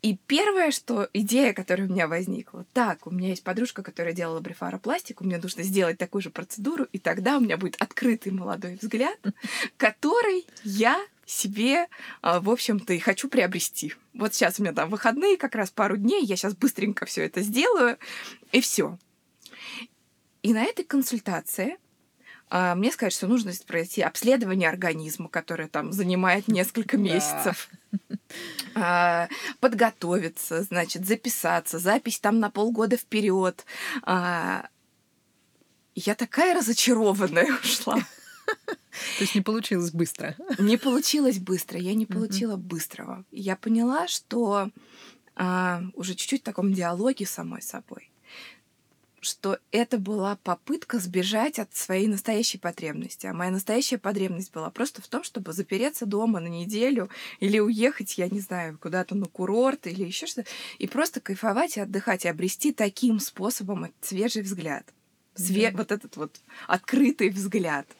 И 0.03 0.17
первое, 0.27 0.73
что 0.73 1.09
идея, 1.13 1.53
которая 1.53 1.87
у 1.87 1.91
меня 1.91 2.09
возникла, 2.09 2.67
так, 2.73 3.07
у 3.07 3.11
меня 3.11 3.29
есть 3.29 3.45
подружка, 3.45 3.85
которая 3.85 4.13
делала 4.13 4.41
брефаропластику, 4.41 5.23
мне 5.23 5.39
нужно 5.39 5.63
сделать 5.63 5.97
такую 5.97 6.23
же 6.23 6.31
процедуру, 6.31 6.89
и 6.91 6.99
тогда 6.99 7.37
у 7.37 7.41
меня 7.41 7.57
будет 7.57 7.81
открытый 7.81 8.33
молодой 8.33 8.79
взгляд, 8.81 9.19
который 9.77 10.45
я 10.65 11.01
себе, 11.33 11.89
а, 12.21 12.41
в 12.41 12.51
общем-то, 12.51 12.93
и 12.93 12.99
хочу 12.99 13.29
приобрести. 13.29 13.95
Вот 14.15 14.35
сейчас 14.35 14.59
у 14.59 14.63
меня 14.63 14.73
там 14.73 14.91
выходные, 14.91 15.37
как 15.37 15.55
раз 15.55 15.71
пару 15.71 15.97
дней, 15.97 16.25
я 16.25 16.37
сейчас 16.37 16.55
быстренько 16.55 17.07
все 17.07 17.25
это 17.25 17.41
сделаю, 17.41 17.99
и 18.53 18.61
все. 18.61 18.99
И 20.43 20.53
на 20.53 20.65
этой 20.65 20.85
консультации 20.85 21.79
а, 22.55 22.75
мне 22.75 22.93
сказать, 22.93 23.15
что 23.15 23.27
нужно 23.27 23.51
пройти 23.67 24.03
обследование 24.03 24.69
организма, 24.69 25.31
которое 25.31 25.69
там 25.69 25.91
занимает 25.91 26.49
несколько 26.49 26.99
месяцев. 26.99 27.71
Да. 28.75 29.29
Подготовиться, 29.61 30.63
значит, 30.63 31.07
записаться, 31.07 31.79
запись 31.79 32.19
там 32.19 32.41
на 32.41 32.51
полгода 32.51 32.97
вперед. 32.97 33.65
А, 34.03 34.69
я 35.95 36.15
такая 36.15 36.55
разочарованная 36.55 37.59
ушла. 37.63 37.99
То 39.19 39.25
есть 39.25 39.35
не 39.35 39.41
получилось 39.41 39.91
быстро? 39.91 40.37
Не 40.59 40.77
получилось 40.77 41.39
быстро. 41.39 41.79
Я 41.79 41.95
не 41.95 42.07
получила 42.07 42.57
быстрого. 42.57 43.25
Я 43.31 43.57
поняла, 43.57 44.09
что 44.09 44.71
а, 45.35 45.83
уже 45.95 46.15
чуть-чуть 46.15 46.43
в 46.43 46.45
таком 46.45 46.73
диалоге 46.73 47.27
с 47.27 47.31
самой 47.31 47.63
собой, 47.63 48.11
что 49.21 49.59
это 49.71 49.99
была 49.99 50.37
попытка 50.37 50.99
сбежать 50.99 51.59
от 51.59 51.75
своей 51.75 52.07
настоящей 52.07 52.59
потребности. 52.59 53.27
А 53.27 53.33
моя 53.33 53.51
настоящая 53.51 53.99
потребность 53.99 54.53
была 54.53 54.71
просто 54.71 55.01
в 55.01 55.09
том, 55.09 55.23
чтобы 55.23 55.53
запереться 55.53 56.07
дома 56.07 56.41
на 56.41 56.49
неделю 56.49 57.09
или 57.41 57.59
уехать, 57.59 58.19
я 58.19 58.29
не 58.29 58.41
знаю, 58.41 58.79
куда-то 58.79 59.15
на 59.15 59.27
курорт 59.27 59.87
или 59.87 60.05
еще 60.05 60.27
что-то, 60.27 60.49
и 60.79 60.87
просто 60.87 61.21
кайфовать 61.21 61.77
и 61.77 61.81
отдыхать, 61.81 62.25
и 62.25 62.29
обрести 62.29 62.73
таким 62.73 63.21
способом 63.21 63.93
свежий 64.01 64.43
взгляд. 64.43 64.85
Све- 65.35 65.71
mm-hmm. 65.71 65.77
Вот 65.77 65.93
этот 65.93 66.17
вот 66.17 66.41
открытый 66.67 67.31
взгляд— 67.31 67.87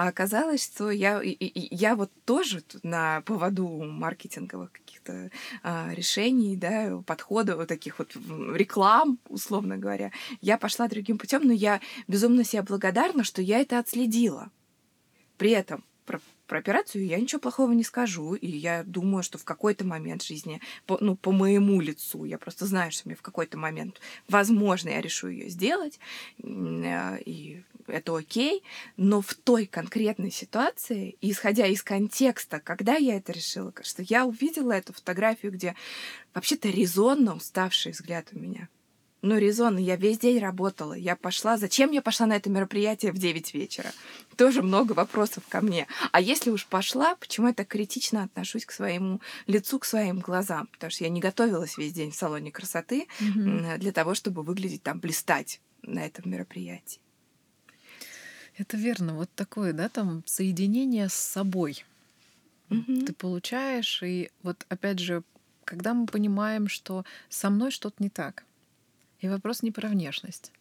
а 0.00 0.08
оказалось, 0.08 0.64
что 0.64 0.90
я, 0.90 1.20
я 1.22 1.94
вот 1.94 2.10
тоже 2.24 2.62
на 2.82 3.20
поводу 3.20 3.68
маркетинговых 3.68 4.72
каких-то 4.72 5.30
а, 5.62 5.90
решений, 5.92 6.56
да, 6.56 7.02
подходов, 7.04 7.58
вот 7.58 7.68
таких 7.68 7.98
вот 7.98 8.16
реклам, 8.54 9.18
условно 9.28 9.76
говоря, 9.76 10.10
я 10.40 10.56
пошла 10.56 10.88
другим 10.88 11.18
путем, 11.18 11.42
но 11.44 11.52
я 11.52 11.82
безумно 12.08 12.44
себе 12.44 12.62
благодарна, 12.62 13.24
что 13.24 13.42
я 13.42 13.60
это 13.60 13.78
отследила. 13.78 14.50
При 15.36 15.50
этом 15.50 15.84
про, 16.04 16.20
про 16.46 16.58
операцию 16.58 17.06
я 17.06 17.18
ничего 17.18 17.40
плохого 17.40 17.72
не 17.72 17.84
скажу, 17.84 18.34
и 18.34 18.46
я 18.46 18.82
думаю, 18.84 19.22
что 19.22 19.38
в 19.38 19.44
какой-то 19.44 19.84
момент 19.84 20.22
жизни, 20.22 20.60
по, 20.86 20.98
ну, 21.00 21.16
по 21.16 21.32
моему 21.32 21.80
лицу, 21.80 22.24
я 22.24 22.38
просто 22.38 22.66
знаю, 22.66 22.92
что 22.92 23.08
мне 23.08 23.16
в 23.16 23.22
какой-то 23.22 23.58
момент, 23.58 24.00
возможно, 24.28 24.88
я 24.88 25.00
решу 25.00 25.28
ее 25.28 25.48
сделать, 25.48 25.98
а, 26.42 27.16
и 27.24 27.62
это 27.86 28.16
окей, 28.16 28.62
но 28.96 29.20
в 29.20 29.34
той 29.34 29.66
конкретной 29.66 30.30
ситуации, 30.30 31.16
исходя 31.20 31.66
из 31.66 31.82
контекста, 31.82 32.60
когда 32.60 32.96
я 32.96 33.16
это 33.16 33.32
решила, 33.32 33.72
что 33.82 34.02
я 34.02 34.26
увидела 34.26 34.72
эту 34.72 34.92
фотографию, 34.92 35.52
где 35.52 35.74
вообще-то 36.34 36.68
резонно 36.68 37.34
уставший 37.34 37.92
взгляд 37.92 38.28
у 38.32 38.38
меня. 38.38 38.68
Ну, 39.22 39.36
резонно, 39.36 39.78
я 39.78 39.96
весь 39.96 40.18
день 40.18 40.38
работала. 40.38 40.94
Я 40.94 41.14
пошла... 41.14 41.58
Зачем 41.58 41.90
я 41.90 42.00
пошла 42.00 42.26
на 42.26 42.36
это 42.36 42.48
мероприятие 42.48 43.12
в 43.12 43.18
9 43.18 43.52
вечера? 43.52 43.92
Тоже 44.36 44.62
много 44.62 44.92
вопросов 44.92 45.44
ко 45.48 45.60
мне. 45.60 45.86
А 46.12 46.20
если 46.20 46.50
уж 46.50 46.66
пошла, 46.66 47.14
почему 47.16 47.48
я 47.48 47.52
так 47.52 47.68
критично 47.68 48.22
отношусь 48.22 48.64
к 48.64 48.72
своему 48.72 49.20
лицу, 49.46 49.78
к 49.78 49.84
своим 49.84 50.20
глазам? 50.20 50.68
Потому 50.68 50.90
что 50.90 51.04
я 51.04 51.10
не 51.10 51.20
готовилась 51.20 51.76
весь 51.76 51.92
день 51.92 52.12
в 52.12 52.16
салоне 52.16 52.50
красоты 52.50 53.08
mm-hmm. 53.20 53.78
для 53.78 53.92
того, 53.92 54.14
чтобы 54.14 54.42
выглядеть 54.42 54.82
там, 54.82 55.00
блистать 55.00 55.60
на 55.82 56.04
этом 56.04 56.30
мероприятии. 56.30 57.00
Это 58.56 58.76
верно. 58.76 59.14
Вот 59.14 59.30
такое, 59.34 59.72
да, 59.72 59.88
там 59.88 60.22
соединение 60.26 61.08
с 61.08 61.14
собой. 61.14 61.84
Угу. 62.70 63.06
Ты 63.06 63.12
получаешь, 63.12 64.02
и 64.02 64.30
вот 64.42 64.64
опять 64.68 64.98
же, 64.98 65.22
когда 65.64 65.94
мы 65.94 66.06
понимаем, 66.06 66.68
что 66.68 67.04
со 67.28 67.50
мной 67.50 67.70
что-то 67.70 67.96
не 68.02 68.10
так, 68.10 68.44
и 69.20 69.28
вопрос 69.28 69.62
не 69.62 69.70
про 69.70 69.88
внешность, 69.88 70.52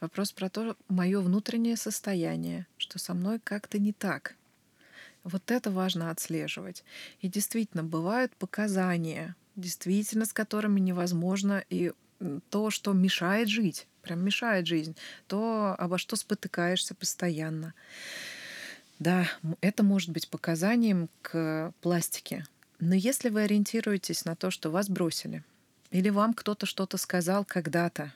вопрос 0.00 0.32
про 0.32 0.48
то, 0.48 0.76
мое 0.88 1.20
внутреннее 1.20 1.76
состояние, 1.76 2.66
что 2.76 2.98
со 2.98 3.14
мной 3.14 3.40
как-то 3.42 3.78
не 3.78 3.92
так. 3.92 4.36
Вот 5.22 5.50
это 5.50 5.70
важно 5.70 6.10
отслеживать. 6.10 6.84
И 7.20 7.28
действительно, 7.28 7.82
бывают 7.82 8.36
показания, 8.36 9.36
действительно, 9.56 10.26
с 10.26 10.32
которыми 10.32 10.80
невозможно, 10.80 11.64
и 11.70 11.92
то, 12.50 12.70
что 12.70 12.92
мешает 12.92 13.48
жить 13.48 13.86
прям 14.04 14.24
мешает 14.24 14.66
жизнь, 14.66 14.94
то 15.26 15.74
обо 15.78 15.98
что 15.98 16.14
спотыкаешься 16.14 16.94
постоянно. 16.94 17.74
Да, 19.00 19.26
это 19.60 19.82
может 19.82 20.10
быть 20.10 20.28
показанием 20.28 21.08
к 21.22 21.72
пластике. 21.80 22.46
Но 22.78 22.94
если 22.94 23.30
вы 23.30 23.42
ориентируетесь 23.42 24.24
на 24.24 24.36
то, 24.36 24.50
что 24.50 24.70
вас 24.70 24.88
бросили, 24.88 25.42
или 25.94 26.10
вам 26.10 26.34
кто-то 26.34 26.66
что-то 26.66 26.96
сказал 26.96 27.44
когда-то, 27.44 28.12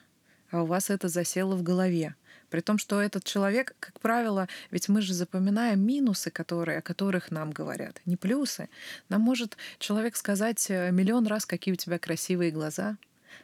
а 0.51 0.63
у 0.63 0.65
вас 0.65 0.89
это 0.89 1.07
засело 1.07 1.55
в 1.55 1.63
голове, 1.63 2.13
при 2.49 2.59
том, 2.59 2.77
что 2.77 3.01
этот 3.01 3.23
человек, 3.23 3.73
как 3.79 4.01
правило, 4.01 4.49
ведь 4.69 4.89
мы 4.89 5.01
же 5.01 5.13
запоминаем 5.13 5.79
минусы, 5.79 6.29
которые, 6.29 6.79
о 6.79 6.81
которых 6.81 7.31
нам 7.31 7.51
говорят, 7.51 8.01
не 8.05 8.17
плюсы. 8.17 8.67
Нам 9.07 9.21
может 9.21 9.55
человек 9.77 10.17
сказать 10.17 10.69
э, 10.69 10.91
миллион 10.91 11.25
раз, 11.25 11.45
какие 11.45 11.73
у 11.73 11.77
тебя 11.77 11.99
красивые 11.99 12.51
глаза, 12.51 12.97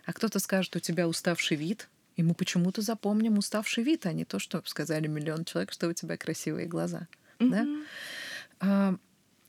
а 0.06 0.12
кто-то 0.12 0.40
скажет, 0.40 0.76
у 0.76 0.80
тебя 0.80 1.08
уставший 1.08 1.56
вид, 1.56 1.88
и 2.18 2.24
мы 2.24 2.34
почему-то 2.34 2.82
запомним 2.82 3.38
уставший 3.38 3.86
вид, 3.86 4.06
а 4.06 4.12
не 4.12 4.26
то, 4.26 4.40
что 4.40 4.62
сказали 4.66 5.08
миллион 5.08 5.46
человек, 5.46 5.72
что 5.72 5.88
у 5.88 5.94
тебя 5.94 6.18
красивые 6.18 6.68
глаза. 6.68 7.08
Mm-hmm. 7.40 7.50
Да? 7.52 7.66
А, 8.60 8.96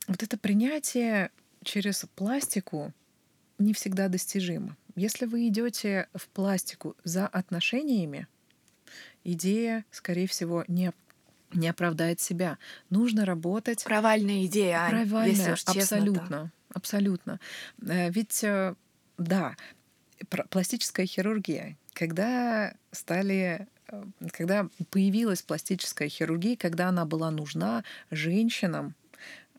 вот 0.07 0.23
это 0.23 0.39
принятие 0.39 1.33
через 1.65 2.07
пластику 2.15 2.93
не 3.59 3.73
всегда 3.73 4.09
достижимо. 4.09 4.77
Если 4.95 5.27
вы 5.27 5.49
идете 5.49 6.09
в 6.15 6.29
пластику 6.29 6.97
за 7.05 7.27
отношениями, 7.27 8.27
идея, 9.25 9.85
скорее 9.91 10.27
всего, 10.27 10.65
не 10.69 10.93
не 11.53 11.69
оправдает 11.69 12.21
себя. 12.21 12.59
Нужно 12.91 13.25
работать. 13.25 13.85
Провальная 13.85 14.45
идея, 14.47 14.79
Ань, 14.79 14.91
Провальная, 14.91 15.31
если 15.31 15.53
уж 15.53 15.61
честно 15.61 15.81
абсолютно. 15.81 16.53
абсолютно. 16.73 17.41
Э, 17.83 18.11
ведь, 18.11 18.43
э, 18.45 18.75
да, 19.17 19.57
пластическая 20.51 21.07
хирургия, 21.07 21.77
когда 21.93 22.75
стали 22.93 23.67
э, 23.89 24.05
когда 24.33 24.69
появилась 24.91 25.43
пластическая 25.43 26.09
хирургия, 26.09 26.57
когда 26.57 26.89
она 26.89 27.05
была 27.05 27.31
нужна 27.31 27.85
женщинам, 28.11 28.95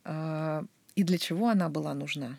и 0.05 1.03
для 1.03 1.17
чего 1.17 1.49
она 1.49 1.67
была 1.67 1.93
нужна? 1.93 2.37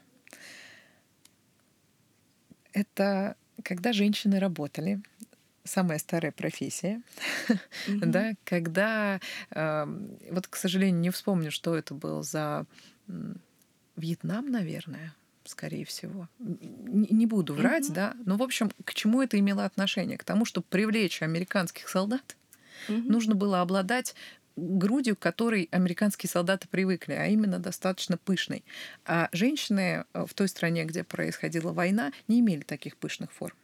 Это 2.73 3.37
когда 3.63 3.93
женщины 3.93 4.39
работали, 4.39 5.01
самая 5.65 5.99
старая 5.99 6.33
профессия, 6.33 7.03
mm-hmm. 7.49 8.07
да, 8.07 8.33
когда, 8.45 9.21
э, 9.51 9.87
вот, 10.31 10.47
к 10.47 10.57
сожалению, 10.57 11.01
не 11.01 11.11
вспомню, 11.11 11.51
что 11.51 11.77
это 11.77 11.95
был 11.95 12.23
за 12.23 12.67
Вьетнам, 13.97 14.51
наверное, 14.51 15.15
скорее 15.45 15.85
всего. 15.85 16.29
Не, 16.39 17.27
буду 17.27 17.55
врать, 17.55 17.89
mm-hmm. 17.89 17.95
да, 17.95 18.15
но, 18.25 18.37
в 18.37 18.43
общем, 18.43 18.71
к 18.85 18.95
чему 18.95 19.23
это 19.23 19.39
имело 19.39 19.65
отношение? 19.65 20.19
К 20.19 20.25
тому, 20.25 20.45
чтобы 20.45 20.67
привлечь 20.69 21.23
американских 21.23 21.89
солдат, 21.89 22.37
mm-hmm. 22.89 23.03
нужно 23.03 23.35
было 23.35 23.61
обладать 23.61 24.15
грудью, 24.59 25.17
к 25.17 25.21
которой 25.21 25.69
американские 25.71 26.29
солдаты 26.29 26.69
привыкли, 26.69 27.13
а 27.13 27.27
именно 27.27 27.59
достаточно 27.59 28.17
пышной. 28.17 28.65
А 29.05 29.29
женщины 29.33 30.05
э, 30.13 30.27
в 30.27 30.35
той 30.35 30.49
стране, 30.49 30.85
где 30.85 31.05
происходила 31.05 31.73
война, 31.73 32.13
не 32.27 32.41
имели 32.41 32.63
таких 32.63 32.97
пышных 32.97 33.33
форм. 33.33 33.57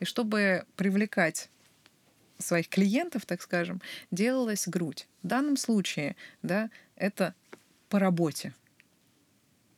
И 0.00 0.04
чтобы 0.04 0.64
привлекать 0.76 1.48
своих 2.38 2.68
клиентов, 2.68 3.24
так 3.24 3.40
скажем, 3.42 3.80
делалась 4.10 4.68
грудь. 4.68 5.08
В 5.22 5.26
данном 5.26 5.56
случае, 5.56 6.16
да, 6.42 6.70
это 6.96 7.34
по 7.88 7.98
работе. 7.98 8.54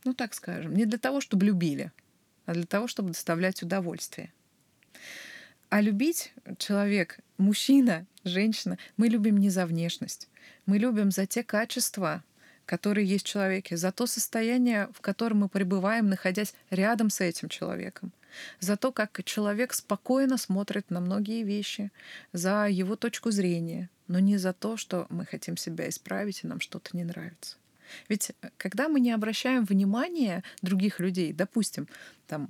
Ну, 0.04 0.14
так 0.14 0.34
скажем, 0.34 0.74
не 0.74 0.86
для 0.86 0.98
того, 0.98 1.20
чтобы 1.20 1.46
любили, 1.46 1.92
а 2.46 2.54
для 2.54 2.64
того, 2.64 2.88
чтобы 2.88 3.10
доставлять 3.10 3.62
удовольствие. 3.62 4.32
А 5.68 5.80
любить 5.80 6.32
человек, 6.58 7.18
мужчина, 7.36 8.06
женщина, 8.24 8.78
мы 8.96 9.08
любим 9.08 9.36
не 9.38 9.50
за 9.50 9.66
внешность. 9.66 10.28
Мы 10.66 10.78
любим 10.78 11.10
за 11.10 11.26
те 11.26 11.42
качества, 11.42 12.22
которые 12.66 13.06
есть 13.06 13.26
в 13.26 13.28
человеке, 13.28 13.76
за 13.76 13.92
то 13.92 14.06
состояние, 14.06 14.88
в 14.94 15.00
котором 15.00 15.38
мы 15.38 15.48
пребываем, 15.48 16.08
находясь 16.08 16.54
рядом 16.70 17.10
с 17.10 17.20
этим 17.20 17.48
человеком 17.48 18.12
за 18.60 18.76
то, 18.76 18.92
как 18.92 19.22
человек 19.24 19.72
спокойно 19.72 20.36
смотрит 20.36 20.90
на 20.90 21.00
многие 21.00 21.42
вещи, 21.42 21.90
за 22.32 22.68
его 22.68 22.96
точку 22.96 23.30
зрения, 23.30 23.90
но 24.06 24.18
не 24.18 24.36
за 24.38 24.52
то, 24.52 24.76
что 24.76 25.06
мы 25.10 25.24
хотим 25.24 25.56
себя 25.56 25.88
исправить 25.88 26.44
и 26.44 26.46
нам 26.46 26.60
что-то 26.60 26.96
не 26.96 27.04
нравится. 27.04 27.56
Ведь 28.08 28.30
э, 28.42 28.50
когда 28.56 28.88
мы 28.88 29.00
не 29.00 29.12
обращаем 29.12 29.64
внимания 29.64 30.42
других 30.62 31.00
людей, 31.00 31.32
допустим, 31.32 31.88
там, 32.26 32.48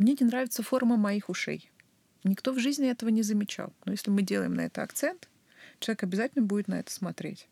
мне 0.00 0.16
не 0.18 0.26
нравится 0.26 0.62
форма 0.62 0.96
моих 0.96 1.28
ушей. 1.28 1.70
Никто 2.24 2.52
в 2.52 2.58
жизни 2.58 2.88
этого 2.88 3.10
не 3.10 3.22
замечал. 3.22 3.70
Но 3.84 3.92
если 3.92 4.10
мы 4.10 4.22
делаем 4.22 4.54
на 4.54 4.62
это 4.62 4.82
акцент, 4.82 5.28
человек 5.78 6.02
обязательно 6.04 6.42
будет 6.42 6.68
на 6.68 6.80
это 6.80 6.90
смотреть. 6.90 7.48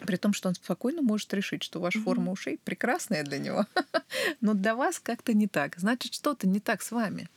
При 0.00 0.16
том, 0.16 0.32
что 0.32 0.48
он 0.48 0.56
спокойно 0.56 1.02
может 1.02 1.32
решить, 1.32 1.62
что 1.62 1.78
ваша 1.78 2.00
mm-hmm. 2.00 2.02
форма 2.02 2.32
ушей 2.32 2.58
прекрасная 2.64 3.22
для 3.22 3.38
него, 3.38 3.64
но 4.40 4.54
для 4.54 4.74
вас 4.74 4.98
как-то 4.98 5.32
не 5.32 5.46
так. 5.46 5.78
Значит, 5.78 6.14
что-то 6.14 6.48
не 6.48 6.58
так 6.58 6.82
с 6.82 6.90
вами. 6.90 7.30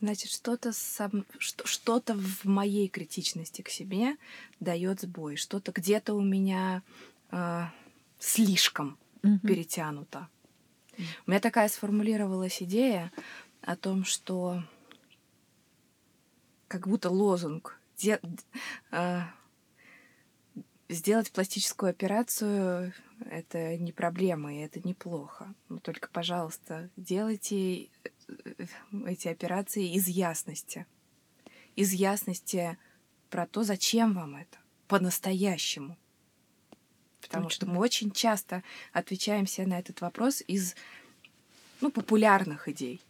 Значит, 0.00 0.30
что-то 0.30 0.72
сам, 0.72 1.26
что-то 1.38 2.14
в 2.14 2.44
моей 2.44 2.86
критичности 2.86 3.62
к 3.62 3.70
себе 3.70 4.16
дает 4.60 5.00
сбой, 5.00 5.34
что-то 5.34 5.72
где-то 5.72 6.14
у 6.14 6.22
меня 6.22 6.82
э, 7.32 7.64
слишком 8.20 8.98
mm-hmm. 9.22 9.40
перетянуто. 9.40 10.28
У 11.26 11.30
меня 11.30 11.40
такая 11.40 11.68
сформулировалась 11.68 12.62
идея 12.62 13.12
о 13.60 13.76
том, 13.76 14.04
что 14.04 14.62
как 16.68 16.88
будто 16.88 17.10
лозунг 17.10 17.78
де, 17.96 18.20
э, 18.90 19.22
Сделать 20.92 21.32
пластическую 21.32 21.88
операцию— 21.88 22.92
это 23.30 23.78
не 23.78 23.92
проблема, 23.92 24.54
и 24.54 24.58
это 24.58 24.86
неплохо. 24.86 25.54
Но 25.70 25.78
только, 25.78 26.10
пожалуйста, 26.10 26.90
делайте 26.98 27.84
э, 27.84 27.88
эти 29.06 29.28
операции 29.28 29.94
из 29.94 30.06
ясности. 30.06 30.84
Из 31.76 31.94
ясности 31.94 32.76
про 33.30 33.46
то, 33.46 33.62
зачем 33.62 34.12
вам 34.12 34.36
это 34.36 34.58
по-настоящему. 34.86 35.96
Потому 37.22 37.44
Точно. 37.44 37.54
что 37.54 37.66
мы 37.66 37.78
очень 37.78 38.10
часто 38.10 38.62
отвечаем 38.92 39.46
себе 39.46 39.66
на 39.68 39.78
этот 39.78 40.00
вопрос 40.00 40.42
из 40.46 40.74
ну, 41.80 41.90
популярных 41.90 42.68
идей. 42.68 43.00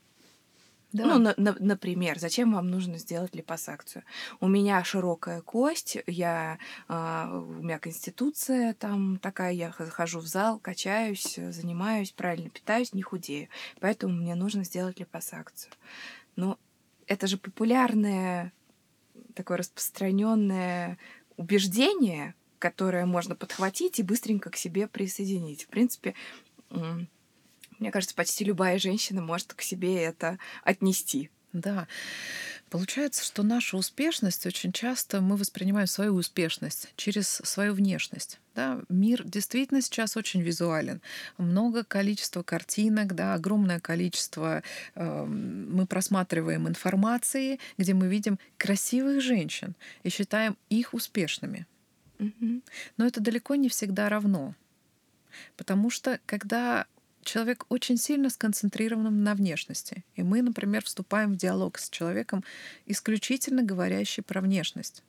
Да. 0.93 1.07
Ну, 1.07 1.19
на, 1.19 1.35
на, 1.39 1.57
например, 1.59 2.19
зачем 2.19 2.53
вам 2.53 2.71
нужно 2.71 2.99
сделать 2.99 3.35
липосакцию? 3.35 4.05
У 4.41 4.49
меня 4.49 4.85
широкая 4.85 5.41
кость, 5.41 5.97
я, 6.07 6.59
э, 6.87 7.29
у 7.31 7.63
меня 7.63 7.79
конституция 7.79 8.75
там 8.75 9.19
такая, 9.19 9.53
я 9.53 9.71
хожу 9.71 10.21
в 10.21 10.27
зал, 10.27 10.59
качаюсь, 10.59 11.37
занимаюсь, 11.37 12.13
правильно 12.13 12.51
питаюсь, 12.51 12.93
не 12.93 13.01
худею. 13.01 13.49
Поэтому 13.81 14.13
мне 14.15 14.35
нужно 14.35 14.65
сделать 14.65 15.01
липосакцию. 15.01 15.73
Но 16.37 16.59
это 17.07 17.27
же 17.27 17.39
популярное, 17.39 18.53
такое 19.35 19.59
распространенное 19.59 20.99
убеждение, 21.39 22.35
которое 22.63 23.07
можно 23.07 23.35
подхватить 23.35 23.99
и 23.99 24.05
быстренько 24.05 24.49
к 24.49 24.57
себе 24.57 24.87
присоединить. 24.87 25.65
В 25.65 25.67
принципе, 25.67 26.15
мне 26.71 27.91
кажется, 27.91 28.15
почти 28.15 28.45
любая 28.45 28.79
женщина 28.79 29.21
может 29.21 29.53
к 29.53 29.63
себе 29.63 30.01
это 30.01 30.39
отнести. 30.63 31.29
Да. 31.53 31.89
Получается, 32.71 33.25
что 33.25 33.43
наша 33.43 33.77
успешность 33.77 34.47
очень 34.47 34.71
часто 34.73 35.21
мы 35.21 35.37
воспринимаем 35.37 35.89
свою 35.89 36.15
успешность 36.15 36.93
через 36.95 37.27
свою 37.27 37.75
внешность. 37.75 38.39
Да? 38.55 38.81
Мир 38.89 39.25
действительно 39.25 39.83
сейчас 39.83 40.17
очень 40.17 40.41
визуален. 40.41 41.03
Много 41.39 41.83
количества 41.83 42.45
картинок, 42.45 43.17
да, 43.17 43.35
огромное 43.35 43.81
количество 43.81 44.63
э, 44.95 45.25
мы 45.25 45.85
просматриваем 45.87 46.69
информации, 46.69 47.59
где 47.77 47.93
мы 47.93 48.07
видим 48.07 48.39
красивых 48.57 49.21
женщин 49.21 49.75
и 50.05 50.11
считаем 50.11 50.57
их 50.71 50.95
успешными. 50.95 51.67
Но 52.97 53.07
это 53.07 53.21
далеко 53.21 53.55
не 53.55 53.69
всегда 53.69 54.09
равно. 54.09 54.55
Потому 55.57 55.91
что 55.91 56.21
когда 56.27 56.87
человек 57.23 57.67
очень 57.69 57.97
сильно 57.97 58.31
сконцентрирован 58.31 59.23
на 59.23 59.35
внешности. 59.35 60.05
И 60.17 60.23
мы, 60.23 60.43
например, 60.43 60.85
вступаем 60.85 61.33
в 61.33 61.37
диалог 61.37 61.79
с 61.79 61.89
человеком, 61.89 62.45
исключительно 62.87 63.63
говорящий 63.63 64.23
про 64.23 64.41
внешность. 64.41 65.03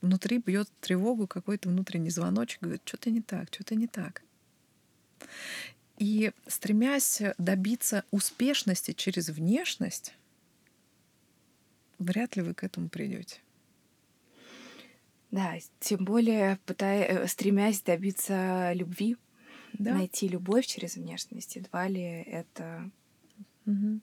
Внутри 0.00 0.38
бьет 0.38 0.70
тревогу 0.80 1.26
какой-то 1.26 1.68
внутренний 1.68 2.10
звоночек, 2.10 2.62
говорит, 2.62 2.82
что-то 2.84 3.10
не 3.10 3.20
так, 3.20 3.48
что-то 3.52 3.74
не 3.74 3.86
так. 3.86 4.22
И 5.98 6.30
стремясь 6.46 7.20
добиться 7.38 8.04
успешности 8.10 8.92
через 8.92 9.28
внешность, 9.28 10.14
вряд 11.98 12.36
ли 12.36 12.42
вы 12.42 12.54
к 12.54 12.62
этому 12.62 12.88
придете. 12.88 13.40
Да, 15.30 15.54
тем 15.80 16.04
более 16.04 16.58
пытаясь, 16.64 17.08
э, 17.10 17.26
стремясь 17.28 17.82
добиться 17.82 18.72
любви, 18.72 19.16
да. 19.74 19.94
найти 19.94 20.26
любовь 20.28 20.66
через 20.66 20.96
внешность, 20.96 21.56
едва 21.56 21.86
ли 21.86 22.02
это 22.02 22.90
угу. 23.66 24.00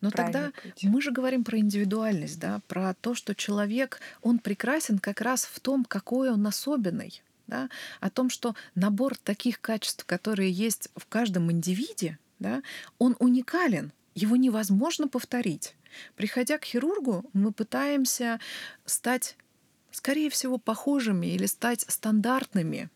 Но 0.00 0.10
тогда 0.10 0.52
путь. 0.62 0.84
мы 0.84 1.02
же 1.02 1.10
говорим 1.10 1.44
про 1.44 1.58
индивидуальность, 1.58 2.38
да, 2.38 2.60
про 2.68 2.94
то, 2.94 3.14
что 3.14 3.34
человек, 3.34 4.00
он 4.22 4.38
прекрасен 4.38 4.98
как 4.98 5.20
раз 5.20 5.44
в 5.44 5.58
том, 5.60 5.84
какой 5.84 6.30
он 6.30 6.46
особенный, 6.46 7.22
да, 7.46 7.68
о 8.00 8.08
том, 8.08 8.30
что 8.30 8.54
набор 8.74 9.16
таких 9.16 9.60
качеств, 9.60 10.04
которые 10.04 10.52
есть 10.52 10.88
в 10.96 11.06
каждом 11.06 11.50
индивиде, 11.50 12.18
да, 12.38 12.62
он 12.98 13.16
уникален, 13.18 13.92
его 14.14 14.36
невозможно 14.36 15.08
повторить. 15.08 15.74
Приходя 16.16 16.58
к 16.58 16.64
хирургу, 16.64 17.24
мы 17.32 17.52
пытаемся 17.52 18.38
стать, 18.84 19.36
скорее 19.90 20.30
всего, 20.30 20.58
похожими 20.58 21.26
или 21.26 21.46
стать 21.46 21.84
стандартными 21.88 22.90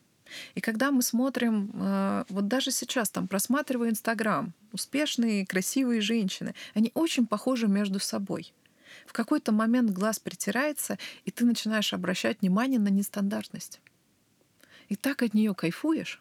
и 0.55 0.61
когда 0.61 0.91
мы 0.91 1.03
смотрим, 1.03 1.71
э, 1.75 2.25
вот 2.29 2.49
даже 2.49 2.71
сейчас 2.71 3.11
там 3.11 3.29
просматривая 3.29 3.91
Инстаграм, 3.91 4.53
успешные, 4.73 5.47
красивые 5.47 6.01
женщины, 6.01 6.55
они 6.75 6.91
очень 6.95 7.27
похожи 7.27 7.69
между 7.69 8.01
собой. 8.01 8.53
В 9.07 9.13
какой-то 9.13 9.53
момент 9.53 9.91
глаз 9.91 10.19
притирается, 10.19 10.99
и 11.25 11.31
ты 11.31 11.45
начинаешь 11.45 11.93
обращать 11.93 12.41
внимание 12.41 12.79
на 12.79 12.89
нестандартность. 12.89 13.81
И 14.89 14.97
так 14.97 15.23
от 15.23 15.35
нее 15.35 15.55
кайфуешь. 15.55 16.21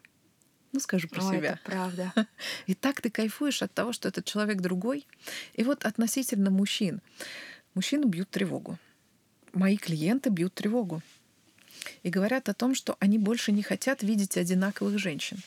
Ну, 0.72 0.80
скажу 0.80 1.06
про 1.08 1.22
О, 1.22 1.30
себя. 1.30 1.52
Это 1.52 1.60
правда. 1.64 2.12
И 2.66 2.74
так 2.74 3.02
ты 3.02 3.10
кайфуешь 3.10 3.60
от 3.60 3.74
того, 3.74 3.92
что 3.92 4.08
этот 4.08 4.24
человек 4.24 4.62
другой. 4.62 5.06
И 5.52 5.64
вот 5.64 5.84
относительно 5.84 6.50
мужчин. 6.50 7.02
Мужчины 7.74 8.06
бьют 8.06 8.30
тревогу. 8.30 8.78
Мои 9.52 9.76
клиенты 9.76 10.30
бьют 10.30 10.54
тревогу. 10.54 11.02
и 12.02 12.10
говорят 12.10 12.48
о 12.48 12.54
том, 12.54 12.74
что 12.74 12.96
они 13.00 13.18
больше 13.18 13.52
не 13.52 13.62
хотят 13.62 14.02
видеть 14.02 14.36
одинаковых 14.36 14.98
женщин. 14.98 15.38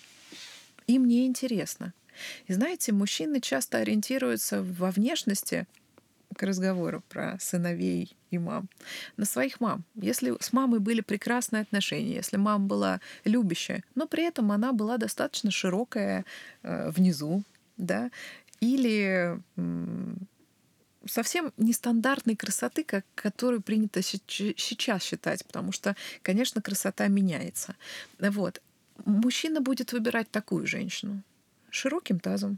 Им 0.88 1.08
не 1.08 1.26
интересно. 1.26 1.94
И 2.48 2.54
знаете, 2.54 2.91
мужчины 2.91 3.39
часто 3.39 3.80
ориентируются 3.80 4.62
во 4.62 4.91
внешности 4.91 5.65
к 6.36 6.44
разговору 6.44 7.04
про 7.10 7.38
сыновей 7.39 8.15
и 8.32 8.38
мам, 8.38 8.68
на 9.18 9.26
своих 9.26 9.60
мам. 9.62 9.84
Если 9.96 10.34
с 10.39 10.52
мамой 10.52 10.80
были 10.80 11.02
прекрасные 11.02 11.62
отношения, 11.62 12.15
если 12.15 12.38
мама 12.38 12.65
была 12.65 13.02
любящая, 13.24 13.84
но 13.96 14.08
при 14.08 14.24
этом 14.24 14.52
она 14.52 14.74
была 14.74 14.98
достаточно 14.98 15.52
широкая 15.52 16.26
э, 16.63 16.89
внизу, 16.89 17.44
да, 17.78 18.12
или 18.60 19.39
совсем 21.06 21.54
нестандартной 21.58 22.36
красоты, 22.36 22.84
как, 22.84 23.06
которую 23.15 23.62
принято 23.62 24.02
сейчас 24.02 25.04
считать, 25.04 25.46
потому 25.46 25.72
что, 25.72 25.96
конечно, 26.22 26.62
красота 26.62 27.08
меняется. 27.08 27.76
Вот. 28.20 28.62
Мужчина 29.06 29.62
будет 29.62 29.91
выбирать 29.91 30.30
такую 30.32 30.65
женщину. 30.68 31.22
Широким 31.70 32.20
тазом, 32.20 32.58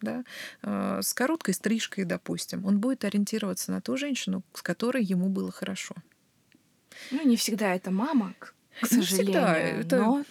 да, 0.00 0.24
э, 0.62 1.00
с 1.02 1.12
короткой 1.12 1.54
стрижкой, 1.54 2.04
допустим. 2.04 2.64
Он 2.64 2.78
будет 2.78 3.04
ориентироваться 3.04 3.70
на 3.72 3.80
ту 3.80 3.96
женщину, 3.96 4.42
с 4.54 4.62
которой 4.62 5.04
ему 5.04 5.28
было 5.28 5.52
хорошо. 5.52 5.94
Ну, 7.10 7.26
не 7.26 7.36
всегда 7.36 7.74
это 7.74 7.90
мама, 7.90 8.34
к, 8.38 8.54
к 8.80 8.86
сожалению. 8.86 9.02
Не 9.02 9.02
всегда. 9.04 9.58
Это 9.58 9.98
но 9.98 10.24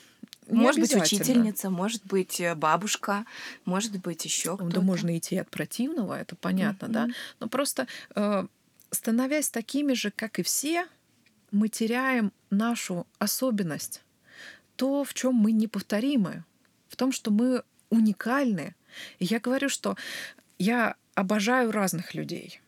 может 0.49 0.79
быть 0.79 0.95
учительница, 0.95 1.69
может 1.69 2.05
быть 2.05 2.39
э, 2.39 2.55
бабушка, 2.55 3.25
может 3.65 3.99
быть 3.99 4.25
еще 4.25 4.55
кто-то. 4.55 4.75
Да 4.75 4.81
можно 4.81 5.17
идти 5.17 5.37
от 5.37 5.49
противного, 5.49 6.19
это 6.19 6.35
понятно, 6.35 6.85
mm-hmm. 6.85 6.91
да. 6.91 7.07
Но 7.39 7.47
просто 7.47 7.87
э, 8.15 8.47
становясь 8.91 9.49
такими 9.49 9.93
же, 9.93 10.11
как 10.11 10.39
и 10.39 10.43
все, 10.43 10.87
мы 11.51 11.69
теряем 11.69 12.31
нашу 12.49 13.07
особенность, 13.19 14.03
то, 14.75 15.03
в 15.03 15.13
чем 15.13 15.35
мы 15.35 15.51
неповторимы, 15.51 16.43
в 16.89 16.95
том, 16.95 17.11
что 17.11 17.31
мы 17.31 17.63
уникальны. 17.89 18.75
И 19.19 19.25
я 19.25 19.39
говорю, 19.39 19.69
что 19.69 19.95
я 20.59 20.95
обожаю 21.15 21.71
разных 21.71 22.13
людей. 22.13 22.61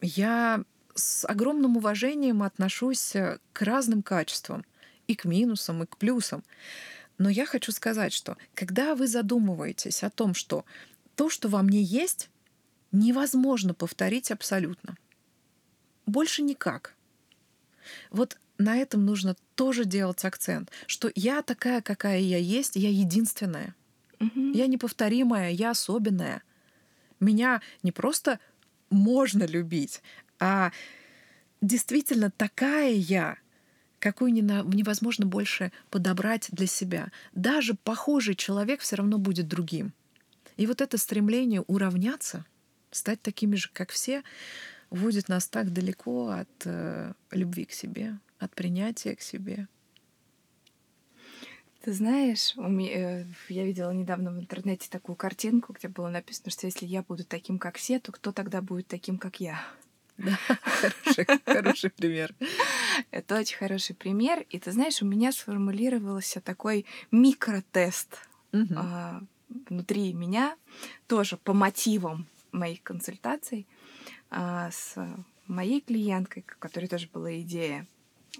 Я 0.00 0.64
с 0.94 1.24
огромным 1.26 1.76
уважением 1.76 2.42
отношусь 2.42 3.14
э, 3.14 3.38
к 3.52 3.62
разным 3.62 4.02
качествам, 4.02 4.64
и 5.10 5.14
к 5.16 5.24
минусам, 5.24 5.82
и 5.82 5.86
к 5.86 5.96
плюсам. 5.96 6.44
Но 7.20 7.28
я 7.28 7.44
хочу 7.44 7.70
сказать, 7.70 8.14
что 8.14 8.38
когда 8.54 8.94
вы 8.94 9.06
задумываетесь 9.06 10.02
о 10.02 10.08
том, 10.08 10.32
что 10.32 10.64
то, 11.16 11.28
что 11.28 11.50
во 11.50 11.60
мне 11.60 11.82
есть, 11.82 12.30
невозможно 12.92 13.74
повторить 13.74 14.30
абсолютно. 14.30 14.96
Больше 16.06 16.40
никак. 16.40 16.94
Вот 18.10 18.38
на 18.56 18.78
этом 18.78 19.04
нужно 19.04 19.36
тоже 19.54 19.84
делать 19.84 20.24
акцент, 20.24 20.70
что 20.86 21.12
я 21.14 21.42
такая, 21.42 21.82
какая 21.82 22.20
я 22.20 22.38
есть, 22.38 22.76
я 22.76 22.88
единственная. 22.88 23.74
Угу. 24.18 24.52
Я 24.54 24.66
неповторимая, 24.66 25.50
я 25.50 25.72
особенная. 25.72 26.42
Меня 27.20 27.60
не 27.82 27.92
просто 27.92 28.40
можно 28.88 29.44
любить, 29.44 30.00
а 30.38 30.72
действительно 31.60 32.30
такая 32.30 32.92
я, 32.92 33.36
какую 34.00 34.34
невозможно 34.34 35.26
больше 35.26 35.70
подобрать 35.90 36.48
для 36.50 36.66
себя. 36.66 37.12
Даже 37.32 37.74
похожий 37.74 38.34
человек 38.34 38.80
все 38.80 38.96
равно 38.96 39.18
будет 39.18 39.46
другим. 39.46 39.92
И 40.56 40.66
вот 40.66 40.80
это 40.80 40.98
стремление 40.98 41.60
уравняться, 41.62 42.44
стать 42.90 43.22
такими 43.22 43.56
же, 43.56 43.70
как 43.72 43.90
все, 43.90 44.22
вводит 44.90 45.28
нас 45.28 45.46
так 45.46 45.72
далеко 45.72 46.28
от 46.30 46.48
э, 46.64 47.12
любви 47.30 47.64
к 47.64 47.72
себе, 47.72 48.18
от 48.38 48.54
принятия 48.54 49.14
к 49.14 49.20
себе. 49.20 49.68
Ты 51.82 51.92
знаешь, 51.94 52.54
э, 52.58 53.24
я 53.48 53.64
видела 53.64 53.90
недавно 53.90 54.32
в 54.32 54.38
интернете 54.38 54.88
такую 54.90 55.16
картинку, 55.16 55.72
где 55.72 55.88
было 55.88 56.10
написано, 56.10 56.50
что 56.50 56.66
если 56.66 56.84
я 56.84 57.02
буду 57.02 57.24
таким, 57.24 57.58
как 57.58 57.76
все, 57.76 58.00
то 58.00 58.12
кто 58.12 58.32
тогда 58.32 58.60
будет 58.60 58.86
таким, 58.86 59.16
как 59.16 59.40
я? 59.40 59.62
Да, 60.20 60.38
хороший, 60.62 61.26
хороший 61.46 61.90
пример. 61.90 62.34
Это 63.10 63.38
очень 63.38 63.56
хороший 63.56 63.94
пример. 63.94 64.44
И 64.50 64.58
ты 64.58 64.70
знаешь, 64.70 65.00
у 65.00 65.06
меня 65.06 65.32
сформулировался 65.32 66.40
такой 66.40 66.84
микротест 67.10 68.18
а, 68.76 69.22
внутри 69.68 70.12
меня, 70.12 70.56
тоже 71.06 71.36
по 71.38 71.54
мотивам 71.54 72.26
моих 72.52 72.82
консультаций 72.82 73.66
а, 74.28 74.70
с 74.70 74.96
моей 75.46 75.80
клиенткой, 75.80 76.44
у 76.56 76.58
которой 76.58 76.86
тоже 76.86 77.08
была 77.12 77.40
идея 77.40 77.86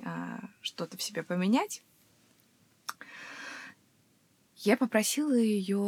а, 0.04 0.40
что-то 0.60 0.98
в 0.98 1.02
себе 1.02 1.22
поменять. 1.22 1.82
Я 4.56 4.76
попросила 4.76 5.32
ее, 5.32 5.78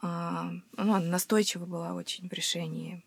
ну, 0.00 0.62
она 0.76 1.00
настойчива 1.00 1.66
была 1.66 1.94
очень 1.94 2.28
в 2.28 2.32
решении 2.32 3.02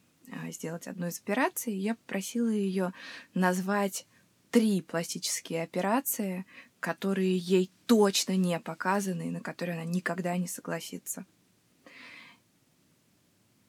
сделать 0.51 0.87
одну 0.87 1.07
из 1.07 1.19
операций, 1.19 1.73
я 1.73 1.95
попросила 1.95 2.49
ее 2.49 2.93
назвать 3.33 4.05
три 4.51 4.81
пластические 4.81 5.63
операции, 5.63 6.45
которые 6.79 7.37
ей 7.37 7.71
точно 7.87 8.37
не 8.37 8.59
показаны 8.59 9.27
и 9.27 9.31
на 9.31 9.41
которые 9.41 9.81
она 9.81 9.89
никогда 9.89 10.37
не 10.37 10.47
согласится. 10.47 11.25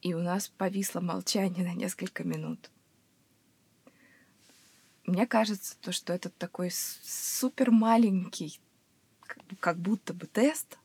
И 0.02 0.14
у 0.14 0.20
нас 0.20 0.48
повисло 0.48 1.00
молчание 1.00 1.64
на 1.64 1.74
несколько 1.74 2.22
минут. 2.22 2.70
Мне 5.06 5.26
кажется, 5.26 5.76
то, 5.80 5.92
что 5.92 6.12
это 6.12 6.30
такой 6.30 6.70
супер 6.72 7.70
маленький, 7.70 8.60
как 9.60 9.78
будто 9.78 10.14
бы 10.14 10.26
тест, 10.26 10.78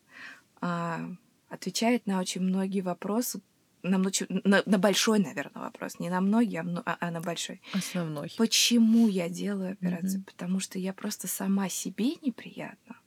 а, 0.61 1.09
отвечает 1.49 2.05
на 2.07 2.19
очень 2.19 2.41
многие 2.41 2.81
вопросы, 2.81 3.41
на, 3.83 3.97
на, 4.43 4.63
на 4.65 4.77
большой, 4.77 5.19
наверное, 5.19 5.63
вопрос. 5.63 5.99
Не 5.99 6.09
на 6.09 6.21
многие, 6.21 6.61
а, 6.61 6.81
а, 6.85 6.97
а 6.99 7.11
на 7.11 7.21
большой. 7.21 7.61
Основной. 7.73 8.33
Почему 8.37 9.07
я 9.07 9.29
делаю 9.29 9.73
операцию? 9.73 10.21
Mm-hmm. 10.21 10.25
Потому 10.25 10.59
что 10.59 10.79
я 10.79 10.93
просто 10.93 11.27
сама 11.27 11.69
себе 11.69 12.15
неприятна. 12.21 12.97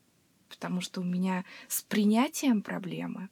Потому 0.48 0.80
что 0.80 1.00
у 1.00 1.04
меня 1.04 1.44
с 1.68 1.82
принятием 1.82 2.62
проблемы. 2.62 3.28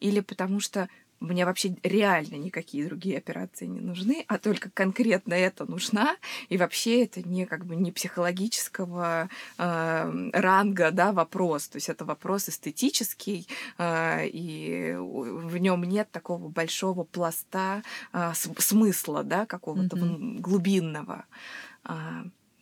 Или 0.00 0.20
потому 0.20 0.60
что 0.60 0.88
мне 1.20 1.44
вообще 1.44 1.76
реально 1.82 2.36
никакие 2.36 2.86
другие 2.86 3.18
операции 3.18 3.66
не 3.66 3.80
нужны, 3.80 4.24
а 4.28 4.38
только 4.38 4.70
конкретно 4.70 5.34
это 5.34 5.70
нужна. 5.70 6.16
И 6.48 6.56
вообще 6.56 7.04
это 7.04 7.22
не 7.22 7.46
как 7.46 7.66
бы 7.66 7.76
не 7.76 7.92
психологического 7.92 9.28
э, 9.58 10.30
ранга, 10.32 10.90
да, 10.90 11.12
вопрос. 11.12 11.68
То 11.68 11.76
есть 11.76 11.88
это 11.88 12.04
вопрос 12.04 12.48
эстетический, 12.48 13.48
э, 13.78 14.28
и 14.28 14.94
в 14.96 15.56
нем 15.58 15.84
нет 15.84 16.10
такого 16.10 16.48
большого 16.48 17.04
пласта 17.04 17.82
э, 18.12 18.32
смысла, 18.58 19.24
да, 19.24 19.46
какого-то 19.46 19.96
mm-hmm. 19.96 20.40
глубинного. 20.40 21.24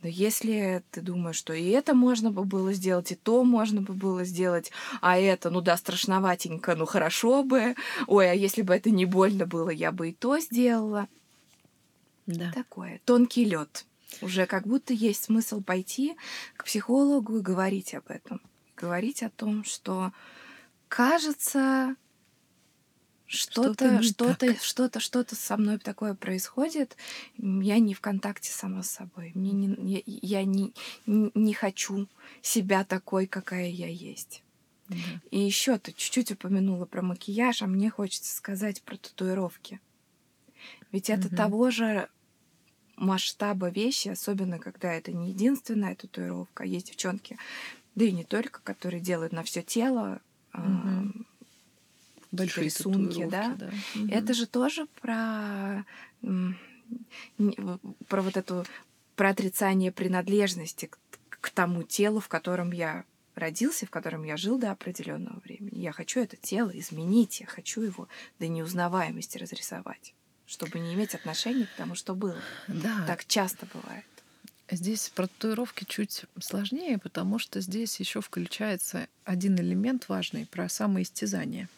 Но 0.06 0.10
если 0.10 0.84
ты 0.92 1.00
думаешь, 1.00 1.34
что 1.34 1.52
и 1.52 1.68
это 1.70 1.92
можно 1.92 2.30
бы 2.30 2.44
было 2.44 2.72
сделать, 2.72 3.10
и 3.10 3.16
то 3.16 3.42
можно 3.42 3.82
бы 3.82 3.92
было 3.92 4.24
сделать, 4.24 4.70
а 5.00 5.18
это, 5.18 5.50
ну 5.50 5.60
да, 5.60 5.76
страшноватенько, 5.76 6.76
ну 6.76 6.86
хорошо 6.86 7.42
бы, 7.42 7.74
ой, 8.06 8.30
а 8.30 8.32
если 8.32 8.62
бы 8.62 8.72
это 8.72 8.90
не 8.90 9.04
больно 9.04 9.46
было, 9.46 9.68
я 9.68 9.90
бы 9.90 10.10
и 10.10 10.12
то 10.12 10.38
сделала. 10.38 11.08
Да. 12.26 12.52
Такое. 12.52 13.00
Тонкий 13.04 13.44
лед. 13.44 13.84
Уже 14.20 14.46
как 14.46 14.68
будто 14.68 14.92
есть 14.92 15.24
смысл 15.24 15.60
пойти 15.60 16.14
к 16.56 16.66
психологу 16.66 17.38
и 17.38 17.42
говорить 17.42 17.92
об 17.92 18.08
этом. 18.08 18.40
Говорить 18.76 19.24
о 19.24 19.30
том, 19.30 19.64
что 19.64 20.12
кажется, 20.86 21.96
что-то, 23.26 24.02
что-то, 24.02 24.54
что-то, 24.62 25.00
что-то 25.00 25.34
со 25.34 25.56
мной 25.56 25.78
такое 25.78 26.14
происходит. 26.14 26.96
Я 27.36 27.78
не 27.78 27.94
в 27.94 28.00
контакте 28.00 28.50
сама 28.52 28.82
с 28.82 28.90
собой. 28.90 29.32
Мне 29.34 29.52
не, 29.52 30.02
я, 30.06 30.40
я 30.40 30.44
не, 30.44 30.72
не 31.06 31.54
хочу 31.54 32.08
себя 32.40 32.84
такой, 32.84 33.26
какая 33.26 33.68
я 33.68 33.88
есть. 33.88 34.42
Да. 34.88 34.96
И 35.32 35.40
еще 35.40 35.78
ты 35.78 35.92
чуть-чуть 35.92 36.32
упомянула 36.32 36.86
про 36.86 37.02
макияж, 37.02 37.62
а 37.62 37.66
мне 37.66 37.90
хочется 37.90 38.34
сказать 38.34 38.82
про 38.82 38.96
татуировки. 38.96 39.80
Ведь 40.92 41.10
это 41.10 41.26
угу. 41.26 41.36
того 41.36 41.70
же 41.70 42.08
масштаба 42.94 43.68
вещи, 43.68 44.08
особенно 44.08 44.58
когда 44.60 44.92
это 44.92 45.12
не 45.12 45.30
единственная 45.30 45.96
татуировка, 45.96 46.64
есть 46.64 46.86
девчонки, 46.86 47.36
да 47.96 48.04
и 48.04 48.12
не 48.12 48.24
только, 48.24 48.60
которые 48.62 49.00
делают 49.00 49.32
на 49.32 49.42
все 49.42 49.62
тело. 49.62 50.20
Угу 50.54 51.26
большие 52.36 52.64
рисунки, 52.64 53.24
да. 53.26 53.54
да. 53.58 53.70
Угу. 53.94 54.08
Это 54.10 54.34
же 54.34 54.46
тоже 54.46 54.86
про 55.00 55.84
про 58.08 58.22
вот 58.22 58.36
эту 58.36 58.64
про 59.16 59.30
отрицание 59.30 59.92
принадлежности 59.92 60.86
к, 60.86 60.98
к 61.28 61.50
тому 61.50 61.82
телу, 61.82 62.20
в 62.20 62.28
котором 62.28 62.70
я 62.70 63.04
родился, 63.34 63.86
в 63.86 63.90
котором 63.90 64.24
я 64.24 64.36
жил 64.36 64.58
до 64.58 64.72
определенного 64.72 65.40
времени. 65.40 65.80
Я 65.80 65.92
хочу 65.92 66.20
это 66.20 66.36
тело 66.36 66.70
изменить, 66.74 67.40
я 67.40 67.46
хочу 67.46 67.82
его 67.82 68.08
до 68.38 68.48
неузнаваемости 68.48 69.38
разрисовать, 69.38 70.14
чтобы 70.46 70.78
не 70.78 70.94
иметь 70.94 71.14
отношения 71.14 71.66
к 71.66 71.76
тому, 71.76 71.94
что 71.94 72.14
было. 72.14 72.38
Да. 72.68 73.04
Так 73.06 73.24
часто 73.26 73.66
бывает. 73.72 74.04
Здесь 74.68 75.10
про 75.14 75.28
татуировки 75.28 75.84
чуть 75.84 76.24
сложнее, 76.40 76.98
потому 76.98 77.38
что 77.38 77.60
здесь 77.60 78.00
еще 78.00 78.20
включается 78.20 79.06
один 79.24 79.56
элемент 79.56 80.08
важный 80.08 80.44
про 80.46 80.68
самоистязание. 80.68 81.68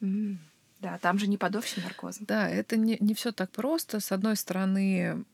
Да, 0.00 0.98
там 0.98 1.18
же 1.18 1.26
не 1.26 1.36
подовщий 1.36 1.80
наркоз. 1.80 2.18
Да, 2.20 2.48
это 2.48 2.76
не, 2.76 2.96
не 3.00 3.14
все 3.14 3.32
так 3.32 3.50
просто. 3.50 3.98
С 3.98 4.12
одной 4.12 4.36
стороны, 4.36 5.24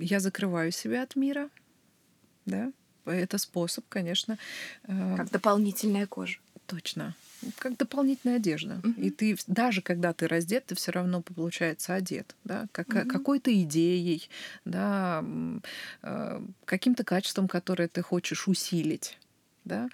я 0.00 0.20
закрываю 0.20 0.72
себя 0.72 1.02
от 1.02 1.16
мира, 1.16 1.50
да, 2.46 2.72
это 3.04 3.38
способ, 3.38 3.84
конечно. 3.88 4.38
э, 4.84 5.16
Как 5.16 5.30
дополнительная 5.30 6.06
кожа. 6.06 6.38
Точно. 6.66 7.14
Как 7.58 7.76
дополнительная 7.76 8.36
одежда. 8.36 8.80
Мгм. 8.82 8.92
И 8.94 9.10
ты, 9.10 9.36
даже 9.46 9.82
когда 9.82 10.12
ты 10.12 10.26
раздет, 10.26 10.64
ты 10.66 10.74
все 10.74 10.90
равно, 10.92 11.22
получается, 11.22 11.94
одет. 11.94 12.34
Да? 12.44 12.66
Как, 12.72 12.88
Мгм. 12.88 13.08
Какой-то 13.08 13.52
идеей, 13.62 14.28
да, 14.64 15.24
э, 16.02 16.40
каким-то 16.64 17.04
качеством, 17.04 17.46
которое 17.46 17.88
ты 17.88 18.02
хочешь 18.02 18.48
усилить. 18.48 19.18
Да? 19.64 19.88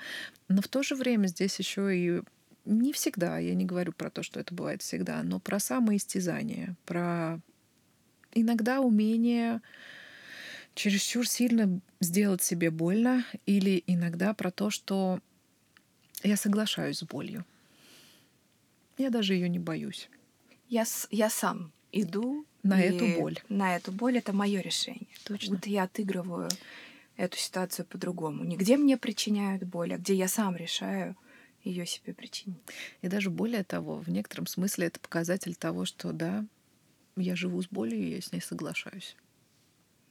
Но 0.48 0.62
в 0.62 0.68
то 0.68 0.82
же 0.82 0.94
время 0.94 1.26
здесь 1.26 1.58
еще 1.58 1.94
и 1.96 2.22
не 2.64 2.92
всегда, 2.92 3.38
я 3.38 3.54
не 3.54 3.64
говорю 3.64 3.92
про 3.92 4.10
то, 4.10 4.22
что 4.22 4.40
это 4.40 4.54
бывает 4.54 4.82
всегда, 4.82 5.22
но 5.22 5.40
про 5.40 5.58
самоистязание, 5.58 6.76
про 6.84 7.40
иногда 8.34 8.80
умение 8.80 9.60
чересчур 10.74 11.26
сильно 11.28 11.80
сделать 12.00 12.42
себе 12.42 12.70
больно, 12.70 13.24
или 13.46 13.82
иногда 13.86 14.32
про 14.34 14.50
то, 14.50 14.70
что 14.70 15.20
я 16.22 16.36
соглашаюсь 16.36 16.98
с 16.98 17.02
болью. 17.02 17.44
Я 18.98 19.10
даже 19.10 19.34
ее 19.34 19.48
не 19.48 19.58
боюсь. 19.58 20.08
Я, 20.68 20.84
с- 20.84 21.08
я 21.10 21.28
сам 21.30 21.72
иду 21.90 22.46
На 22.62 22.80
эту 22.80 23.06
боль. 23.20 23.38
На 23.48 23.76
эту 23.76 23.92
боль 23.92 24.18
это 24.18 24.32
мое 24.32 24.60
решение. 24.60 25.08
Точно. 25.24 25.56
Вот 25.56 25.66
я 25.66 25.82
отыгрываю 25.84 26.48
эту 27.16 27.36
ситуацию 27.36 27.84
по-другому. 27.86 28.44
Не 28.44 28.56
где 28.56 28.76
мне 28.76 28.96
причиняют 28.96 29.64
боль, 29.64 29.94
а 29.94 29.98
где 29.98 30.14
я 30.14 30.28
сам 30.28 30.56
решаю 30.56 31.16
ее 31.64 31.86
себе 31.86 32.14
причинить. 32.14 32.62
И 33.02 33.08
даже 33.08 33.30
более 33.30 33.64
того, 33.64 33.98
в 33.98 34.08
некотором 34.08 34.46
смысле 34.46 34.86
это 34.86 35.00
показатель 35.00 35.54
того, 35.54 35.84
что 35.84 36.12
да, 36.12 36.44
я 37.16 37.36
живу 37.36 37.62
с 37.62 37.68
болью, 37.68 37.98
и 37.98 38.14
я 38.14 38.20
с 38.20 38.32
ней 38.32 38.40
соглашаюсь. 38.40 39.16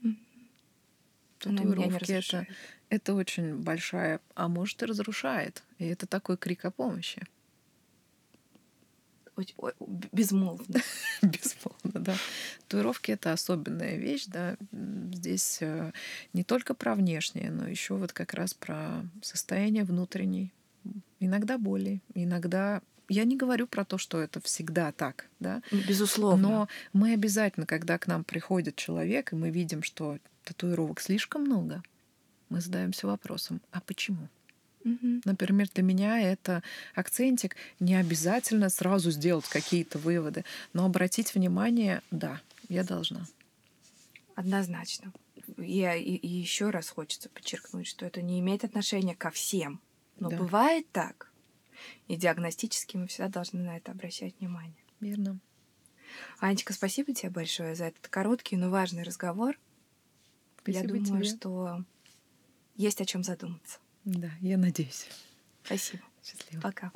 Не 0.04 1.58
Татуировки 1.58 2.12
это, 2.12 2.48
это 2.90 3.14
очень 3.16 3.56
большая, 3.56 4.22
а 4.36 4.48
может 4.48 4.84
и 4.84 4.86
разрушает. 4.86 5.64
И 5.80 5.86
это 5.86 6.06
такой 6.06 6.38
крик 6.38 6.66
о 6.66 6.72
помощи. 6.72 7.24
Ой- 9.58 9.74
Безмолвно. 10.12 10.82
Безусловно, 11.24 12.00
да. 12.00 12.16
Татуировки 12.68 13.12
это 13.12 13.32
особенная 13.34 13.96
вещь, 13.98 14.26
да. 14.28 14.56
Здесь 14.72 15.58
э, 15.62 15.92
не 16.34 16.44
только 16.44 16.76
про 16.76 16.94
внешнее, 16.94 17.50
но 17.50 17.68
еще 17.68 17.96
вот 17.96 18.14
как 18.14 18.34
раз 18.36 18.54
про 18.54 19.04
состояние 19.22 19.84
внутренней. 19.84 20.52
Иногда 21.20 21.58
боли, 21.58 22.02
иногда. 22.13 22.82
Я 23.10 23.26
не 23.26 23.36
говорю 23.36 23.67
про 23.67 23.84
то, 23.84 23.98
что 23.98 24.20
это 24.20 24.39
всегда 24.41 24.91
так, 24.91 25.28
да. 25.39 25.62
Безусловно. 25.72 26.50
Но 26.50 26.67
мы 26.94 27.13
обязательно, 27.13 27.65
когда 27.65 27.98
к 27.98 28.08
нам 28.08 28.24
приходит 28.24 28.76
человек, 28.76 29.34
и 29.34 29.36
мы 29.36 29.50
видим, 29.50 29.84
что 29.84 30.17
татуировок 30.44 31.02
слишком 31.02 31.41
много, 31.41 31.84
мы 32.50 32.62
задаемся 32.62 33.08
вопросом, 33.08 33.62
а 33.72 33.82
почему? 33.82 34.28
Мгм. 34.84 35.22
Например, 35.26 35.67
для 35.74 35.84
меня 35.84 36.20
это 36.22 36.63
акцентик. 36.96 37.56
Не 37.80 37.96
обязательно 37.96 38.70
сразу 38.70 39.12
сделать 39.12 39.48
какие-то 39.48 40.00
выводы, 40.00 40.44
но 40.74 40.86
обратить 40.86 41.36
внимание, 41.36 42.02
да, 42.12 42.41
я 42.70 42.84
должна. 42.84 43.28
Однозначно. 44.36 45.13
Я, 45.58 45.96
и, 45.96 46.28
еще 46.28 46.70
раз 46.70 46.89
хочется 46.89 47.30
подчеркнуть, 47.30 47.88
что 47.88 48.06
это 48.06 48.22
не 48.22 48.39
имеет 48.39 48.63
отношения 48.63 49.15
ко 49.15 49.30
всем. 49.30 49.80
Но 50.21 50.29
Да. 50.29 50.38
бывает 50.38 50.89
так. 50.91 51.31
И 52.07 52.15
диагностически 52.15 52.95
мы 52.95 53.07
всегда 53.07 53.27
должны 53.27 53.62
на 53.63 53.75
это 53.77 53.91
обращать 53.91 54.39
внимание. 54.39 54.84
Верно. 54.99 55.39
Анечка, 56.39 56.73
спасибо 56.73 57.13
тебе 57.13 57.31
большое 57.31 57.73
за 57.73 57.86
этот 57.86 58.07
короткий, 58.07 58.55
но 58.55 58.69
важный 58.69 59.01
разговор. 59.03 59.57
Я 60.67 60.81
Спасибо 60.81 60.99
думаю, 61.03 61.23
тебе. 61.23 61.36
что 61.36 61.84
есть 62.75 63.01
о 63.01 63.05
чем 63.05 63.23
задуматься. 63.23 63.79
Да, 64.05 64.29
я 64.41 64.57
надеюсь. 64.57 65.07
Спасибо. 65.63 66.03
Счастливо. 66.23 66.62
Пока. 66.62 66.91